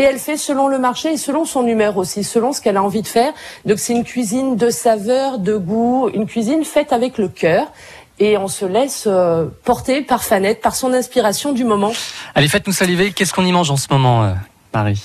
Et 0.00 0.02
elle 0.02 0.18
fait 0.18 0.38
selon 0.38 0.68
le 0.68 0.78
marché 0.78 1.12
et 1.12 1.16
selon 1.18 1.44
son 1.44 1.66
humeur 1.66 1.98
aussi, 1.98 2.24
selon 2.24 2.54
ce 2.54 2.62
qu'elle 2.62 2.78
a 2.78 2.82
envie 2.82 3.02
de 3.02 3.06
faire. 3.06 3.34
Donc 3.66 3.78
c'est 3.78 3.92
une 3.92 4.04
cuisine 4.04 4.56
de 4.56 4.70
saveur, 4.70 5.38
de 5.38 5.58
goût, 5.58 6.08
une 6.14 6.24
cuisine 6.24 6.64
faite 6.64 6.94
avec 6.94 7.18
le 7.18 7.28
cœur. 7.28 7.70
Et 8.18 8.38
on 8.38 8.48
se 8.48 8.64
laisse 8.64 9.04
euh, 9.06 9.48
porter 9.62 10.00
par 10.00 10.24
Fanette, 10.24 10.62
par 10.62 10.74
son 10.74 10.94
inspiration 10.94 11.52
du 11.52 11.64
moment. 11.64 11.92
Allez, 12.34 12.48
faites-nous 12.48 12.72
saliver. 12.72 13.12
Qu'est-ce 13.12 13.34
qu'on 13.34 13.44
y 13.44 13.52
mange 13.52 13.70
en 13.70 13.76
ce 13.76 13.88
moment, 13.90 14.24
euh, 14.24 14.32
Marie? 14.72 15.02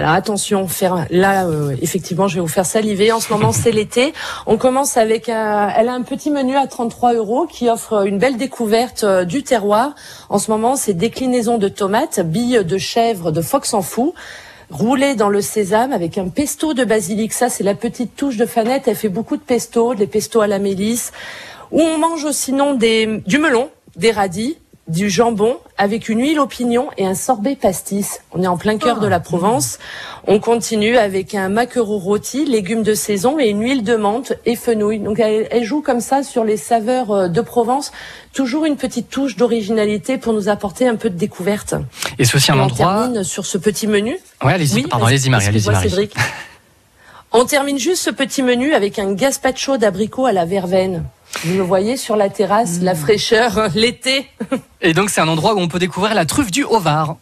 Alors 0.00 0.12
attention, 0.12 0.66
faire 0.66 1.04
là 1.10 1.44
euh, 1.44 1.76
effectivement, 1.82 2.26
je 2.26 2.36
vais 2.36 2.40
vous 2.40 2.48
faire 2.48 2.64
saliver. 2.64 3.12
En 3.12 3.20
ce 3.20 3.30
moment, 3.30 3.52
c'est 3.52 3.70
l'été. 3.70 4.14
On 4.46 4.56
commence 4.56 4.96
avec 4.96 5.28
un, 5.28 5.68
elle 5.76 5.90
a 5.90 5.92
un 5.92 6.00
petit 6.00 6.30
menu 6.30 6.56
à 6.56 6.66
33 6.66 7.12
euros 7.12 7.46
qui 7.46 7.68
offre 7.68 8.06
une 8.06 8.16
belle 8.16 8.38
découverte 8.38 9.04
euh, 9.04 9.26
du 9.26 9.42
terroir. 9.42 9.94
En 10.30 10.38
ce 10.38 10.50
moment, 10.50 10.74
c'est 10.76 10.94
déclinaison 10.94 11.58
de 11.58 11.68
tomates, 11.68 12.18
billes 12.20 12.64
de 12.64 12.78
chèvre, 12.78 13.30
de 13.30 13.42
fox 13.42 13.74
en 13.74 13.82
fou 13.82 14.14
roulé 14.70 15.16
dans 15.16 15.28
le 15.28 15.42
sésame 15.42 15.92
avec 15.92 16.16
un 16.16 16.28
pesto 16.28 16.72
de 16.72 16.84
basilic. 16.84 17.34
Ça, 17.34 17.50
c'est 17.50 17.64
la 17.64 17.74
petite 17.74 18.16
touche 18.16 18.38
de 18.38 18.46
Fanette. 18.46 18.88
Elle 18.88 18.96
fait 18.96 19.10
beaucoup 19.10 19.36
de 19.36 19.42
pesto, 19.42 19.94
des 19.94 20.06
pestos 20.06 20.40
à 20.40 20.46
la 20.46 20.58
mélisse. 20.58 21.12
Où 21.72 21.80
on 21.82 21.98
mange 21.98 22.30
sinon 22.30 22.72
des, 22.72 23.20
du 23.26 23.36
melon, 23.36 23.68
des 23.96 24.12
radis, 24.12 24.56
du 24.90 25.08
jambon 25.08 25.58
avec 25.78 26.08
une 26.08 26.20
huile 26.20 26.40
au 26.40 26.46
pignon 26.46 26.88
et 26.98 27.06
un 27.06 27.14
sorbet 27.14 27.54
pastis. 27.56 28.20
On 28.32 28.42
est 28.42 28.46
en 28.46 28.56
plein 28.56 28.76
cœur 28.76 28.98
de 28.98 29.06
la 29.06 29.20
Provence. 29.20 29.78
On 30.26 30.40
continue 30.40 30.96
avec 30.96 31.34
un 31.34 31.48
maquereau 31.48 31.98
rôti, 31.98 32.44
légumes 32.44 32.82
de 32.82 32.94
saison 32.94 33.38
et 33.38 33.48
une 33.48 33.62
huile 33.62 33.84
de 33.84 33.94
menthe 33.96 34.32
et 34.46 34.56
fenouil. 34.56 34.98
Donc 34.98 35.20
elle, 35.20 35.46
elle 35.50 35.64
joue 35.64 35.80
comme 35.80 36.00
ça 36.00 36.22
sur 36.22 36.44
les 36.44 36.56
saveurs 36.56 37.10
euh, 37.12 37.28
de 37.28 37.40
Provence. 37.40 37.92
Toujours 38.32 38.64
une 38.64 38.76
petite 38.76 39.08
touche 39.08 39.36
d'originalité 39.36 40.18
pour 40.18 40.32
nous 40.32 40.48
apporter 40.48 40.88
un 40.88 40.96
peu 40.96 41.08
de 41.08 41.16
découverte. 41.16 41.74
Et 42.18 42.22
aussi 42.22 42.50
un 42.50 42.56
Et 42.56 42.58
on 42.58 42.62
endroit. 42.64 42.86
termine 43.02 43.24
sur 43.24 43.46
ce 43.46 43.58
petit 43.58 43.86
menu. 43.86 44.18
Ouais, 44.44 44.52
allez-y, 44.52 44.74
Oui, 44.74 44.86
pardon, 44.90 45.06
allez-y, 45.06 45.30
Marie, 45.30 45.46
allez-y, 45.46 45.70
Marie. 45.70 46.10
On 47.32 47.44
termine 47.44 47.78
juste 47.78 48.02
ce 48.02 48.10
petit 48.10 48.42
menu 48.42 48.74
avec 48.74 48.98
un 48.98 49.12
gazpacho 49.12 49.76
d'abricot 49.76 50.26
à 50.26 50.32
la 50.32 50.44
verveine. 50.46 51.04
Vous 51.44 51.56
le 51.56 51.62
voyez 51.62 51.96
sur 51.96 52.16
la 52.16 52.28
terrasse, 52.28 52.80
la 52.82 52.94
fraîcheur, 52.94 53.68
l'été. 53.74 54.26
Et 54.80 54.92
donc, 54.92 55.10
c'est 55.10 55.20
un 55.20 55.28
endroit 55.28 55.54
où 55.54 55.58
on 55.58 55.68
peut 55.68 55.78
découvrir 55.78 56.14
la 56.14 56.26
truffe 56.26 56.50
du 56.50 56.64
Haut-Var. 56.64 57.16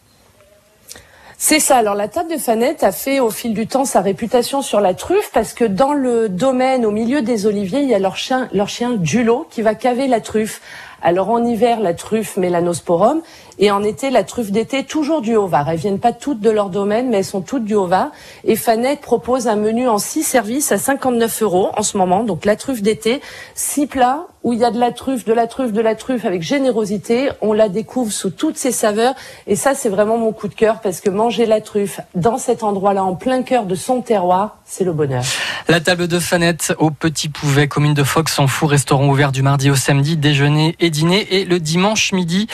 C'est 1.40 1.60
ça. 1.60 1.76
Alors 1.76 1.94
la 1.94 2.08
table 2.08 2.32
de 2.32 2.36
Fanette 2.36 2.82
a 2.82 2.90
fait 2.90 3.20
au 3.20 3.30
fil 3.30 3.54
du 3.54 3.68
temps 3.68 3.84
sa 3.84 4.00
réputation 4.00 4.60
sur 4.60 4.80
la 4.80 4.92
truffe 4.92 5.30
parce 5.32 5.52
que 5.52 5.64
dans 5.64 5.92
le 5.92 6.28
domaine, 6.28 6.84
au 6.84 6.90
milieu 6.90 7.22
des 7.22 7.46
oliviers, 7.46 7.82
il 7.82 7.88
y 7.88 7.94
a 7.94 8.00
leur 8.00 8.16
chien, 8.16 8.48
leur 8.52 8.68
chien 8.68 8.94
Dulo 8.94 9.46
qui 9.48 9.62
va 9.62 9.76
caver 9.76 10.08
la 10.08 10.20
truffe. 10.20 10.60
Alors 11.00 11.30
en 11.30 11.44
hiver, 11.44 11.78
la 11.78 11.94
truffe 11.94 12.36
Melanosporum 12.38 13.22
et 13.58 13.70
en 13.70 13.82
été, 13.82 14.10
la 14.10 14.24
truffe 14.24 14.50
d'été, 14.50 14.84
toujours 14.84 15.20
du 15.20 15.34
Haut-Var. 15.36 15.68
Elles 15.68 15.78
viennent 15.78 15.98
pas 15.98 16.12
toutes 16.12 16.40
de 16.40 16.50
leur 16.50 16.70
domaine, 16.70 17.08
mais 17.10 17.18
elles 17.18 17.24
sont 17.24 17.40
toutes 17.40 17.64
du 17.64 17.74
Haut-Var. 17.74 18.10
Et 18.44 18.56
Fanette 18.56 19.00
propose 19.00 19.48
un 19.48 19.56
menu 19.56 19.88
en 19.88 19.98
six 19.98 20.22
services 20.22 20.70
à 20.70 20.78
59 20.78 21.42
euros 21.42 21.70
en 21.76 21.82
ce 21.82 21.96
moment. 21.96 22.22
Donc 22.22 22.44
la 22.44 22.56
truffe 22.56 22.82
d'été, 22.82 23.20
six 23.54 23.86
plats 23.86 24.26
où 24.44 24.52
il 24.52 24.60
y 24.60 24.64
a 24.64 24.70
de 24.70 24.78
la 24.78 24.92
truffe, 24.92 25.24
de 25.24 25.32
la 25.32 25.46
truffe, 25.46 25.72
de 25.72 25.80
la 25.80 25.94
truffe 25.94 26.24
avec 26.24 26.42
générosité. 26.42 27.30
On 27.42 27.52
la 27.52 27.68
découvre 27.68 28.12
sous 28.12 28.30
toutes 28.30 28.56
ses 28.56 28.72
saveurs. 28.72 29.14
Et 29.46 29.56
ça, 29.56 29.74
c'est 29.74 29.88
vraiment 29.88 30.16
mon 30.16 30.32
coup 30.32 30.48
de 30.48 30.54
cœur 30.54 30.80
parce 30.80 31.00
que 31.00 31.10
manger 31.10 31.44
la 31.44 31.60
truffe 31.60 32.00
dans 32.14 32.38
cet 32.38 32.62
endroit-là, 32.62 33.04
en 33.04 33.14
plein 33.14 33.42
cœur 33.42 33.64
de 33.66 33.74
son 33.74 34.00
terroir, 34.00 34.58
c'est 34.64 34.84
le 34.84 34.92
bonheur. 34.92 35.24
La 35.66 35.80
table 35.80 36.08
de 36.08 36.18
Fanette 36.18 36.72
au 36.78 36.90
Petit 36.90 37.28
Pouvet, 37.28 37.68
commune 37.68 37.94
de 37.94 38.04
Fox 38.04 38.38
en 38.38 38.46
fou, 38.46 38.66
restaurant 38.66 39.08
ouvert 39.08 39.32
du 39.32 39.42
mardi 39.42 39.70
au 39.70 39.76
samedi, 39.76 40.16
déjeuner 40.16 40.76
et 40.80 40.90
dîner 40.90 41.26
et 41.34 41.44
le 41.44 41.58
dimanche 41.58 42.12
midi. 42.12 42.46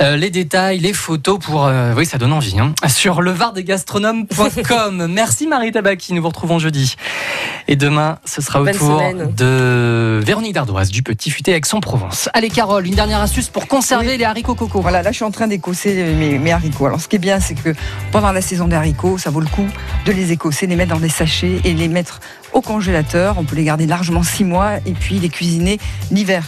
Euh, 0.00 0.16
les 0.16 0.30
détails, 0.38 0.78
les 0.78 0.92
photos 0.92 1.38
pour, 1.40 1.66
euh, 1.66 1.94
oui, 1.96 2.06
ça 2.06 2.16
donne 2.16 2.32
envie, 2.32 2.58
hein, 2.60 2.72
sur 2.86 3.20
levardegastronomes.com. 3.22 5.06
Merci 5.10 5.48
Marie 5.48 5.72
Tabaki, 5.72 6.14
nous 6.14 6.22
vous 6.22 6.28
retrouvons 6.28 6.60
jeudi. 6.60 6.94
Et 7.66 7.74
demain, 7.74 8.18
ce 8.24 8.40
sera 8.40 8.60
au 8.60 8.64
Bonne 8.64 8.76
tour 8.76 9.00
semaine. 9.00 9.32
de 9.34 10.20
Véronique 10.24 10.54
Dardoise 10.54 10.90
du 10.90 11.02
Petit 11.02 11.30
Futé 11.30 11.52
Aix-en-Provence. 11.52 12.28
Allez 12.34 12.50
Carole, 12.50 12.86
une 12.86 12.94
dernière 12.94 13.20
astuce 13.20 13.48
pour 13.48 13.66
conserver 13.66 14.16
les 14.16 14.24
haricots 14.24 14.54
coco. 14.54 14.80
Voilà, 14.80 15.02
là 15.02 15.10
je 15.10 15.16
suis 15.16 15.24
en 15.24 15.32
train 15.32 15.48
d'écosser 15.48 16.14
mes, 16.14 16.38
mes 16.38 16.52
haricots. 16.52 16.86
Alors 16.86 17.00
ce 17.00 17.08
qui 17.08 17.16
est 17.16 17.20
bien, 17.20 17.40
c'est 17.40 17.54
que 17.54 17.74
pendant 18.12 18.30
la 18.30 18.40
saison 18.40 18.68
des 18.68 18.76
haricots, 18.76 19.18
ça 19.18 19.30
vaut 19.30 19.40
le 19.40 19.48
coup 19.48 19.66
de 20.06 20.12
les 20.12 20.30
écosser, 20.30 20.68
les 20.68 20.76
mettre 20.76 20.94
dans 20.94 21.00
des 21.00 21.08
sachets 21.08 21.60
et 21.64 21.74
les 21.74 21.88
mettre 21.88 22.20
au 22.52 22.60
congélateur. 22.60 23.36
On 23.38 23.44
peut 23.44 23.56
les 23.56 23.64
garder 23.64 23.86
largement 23.86 24.22
six 24.22 24.44
mois 24.44 24.76
et 24.86 24.92
puis 24.92 25.18
les 25.18 25.28
cuisiner 25.28 25.78
l'hiver. 26.12 26.44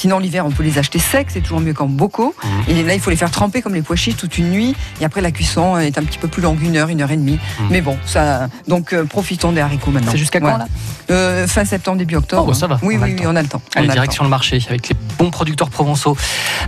Sinon, 0.00 0.18
l'hiver, 0.18 0.46
on 0.46 0.50
peut 0.50 0.62
les 0.62 0.78
acheter 0.78 0.98
secs, 0.98 1.26
c'est 1.28 1.42
toujours 1.42 1.60
mieux 1.60 1.74
qu'en 1.74 1.84
bocaux. 1.86 2.34
Mhm. 2.42 2.50
Et 2.78 2.82
là, 2.84 2.94
il 2.94 3.00
faut 3.00 3.10
les 3.10 3.16
faire 3.16 3.30
tremper 3.30 3.60
comme 3.60 3.74
les 3.74 3.82
pois 3.82 3.96
chiches 3.96 4.16
toute 4.16 4.38
une 4.38 4.48
nuit. 4.50 4.74
Et 4.98 5.04
après, 5.04 5.20
la 5.20 5.30
cuisson 5.30 5.76
est 5.78 5.98
un 5.98 6.02
petit 6.04 6.16
peu 6.16 6.26
plus 6.26 6.40
longue, 6.40 6.62
une 6.62 6.76
heure, 6.78 6.88
une 6.88 7.02
heure 7.02 7.10
et 7.10 7.18
demie. 7.18 7.38
Mhm. 7.60 7.66
Mais 7.70 7.80
bon, 7.82 7.98
ça. 8.06 8.48
Donc, 8.66 8.94
euh, 8.94 9.04
profitons 9.04 9.52
des 9.52 9.60
haricots 9.60 9.90
maintenant. 9.90 10.10
C'est 10.12 10.16
jusqu'à 10.16 10.40
quand, 10.40 10.48
Voilà. 10.48 10.68
Euh, 11.10 11.46
Fin 11.46 11.66
septembre, 11.66 11.98
début 11.98 12.16
octobre. 12.16 12.44
Oh, 12.46 12.48
bah, 12.52 12.54
ça 12.54 12.66
va, 12.66 12.78
Oui, 12.82 12.96
on 12.98 13.02
a 13.02 13.04
oui, 13.04 13.10
le 13.10 13.16
oui, 13.18 13.22
temps. 13.24 13.30
on 13.32 13.36
a 13.36 13.42
le 13.42 13.48
temps. 13.48 13.60
On 13.76 13.78
Allez, 13.80 13.88
a 13.88 13.90
le 13.90 13.94
direction 13.94 14.24
le 14.24 14.30
marché 14.30 14.58
avec 14.70 14.88
les 14.88 14.96
bons 15.18 15.30
producteurs 15.30 15.68
provençaux. 15.68 16.16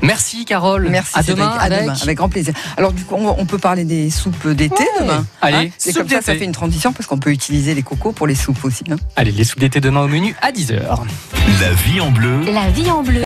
Merci 0.02 0.44
Carole. 0.44 0.88
Merci. 0.90 1.12
À 1.18 1.22
demain 1.22 1.48
À 1.48 1.62
avec. 1.62 1.80
demain, 1.82 1.94
avec 2.02 2.18
grand 2.18 2.28
plaisir. 2.28 2.52
Alors 2.76 2.92
du 2.92 3.04
coup, 3.04 3.14
on, 3.18 3.34
on 3.38 3.46
peut 3.46 3.58
parler 3.58 3.84
des 3.84 4.10
soupes 4.10 4.46
d'été 4.48 4.84
demain. 5.00 5.24
Allez, 5.40 5.72
c'est 5.78 5.92
soupe 5.92 6.02
comme 6.02 6.10
ça, 6.10 6.20
ça 6.22 6.34
fait 6.34 6.44
une 6.44 6.52
transition 6.52 6.92
parce 6.92 7.06
qu'on 7.06 7.18
peut 7.18 7.30
utiliser 7.30 7.74
les 7.74 7.82
cocos 7.82 8.12
pour 8.12 8.26
les 8.26 8.34
soupes 8.34 8.64
aussi. 8.64 8.84
hein. 8.90 8.96
Allez, 9.16 9.32
les 9.32 9.44
soupes 9.44 9.60
d'été 9.60 9.80
demain 9.80 10.00
au 10.02 10.08
menu 10.08 10.34
à 10.42 10.50
10h. 10.50 10.80
La 11.60 11.72
vie 11.72 12.00
en 12.00 12.10
bleu. 12.10 12.40
La 12.52 12.68
vie 12.70 12.90
en 12.90 13.02
bleu. 13.02 13.20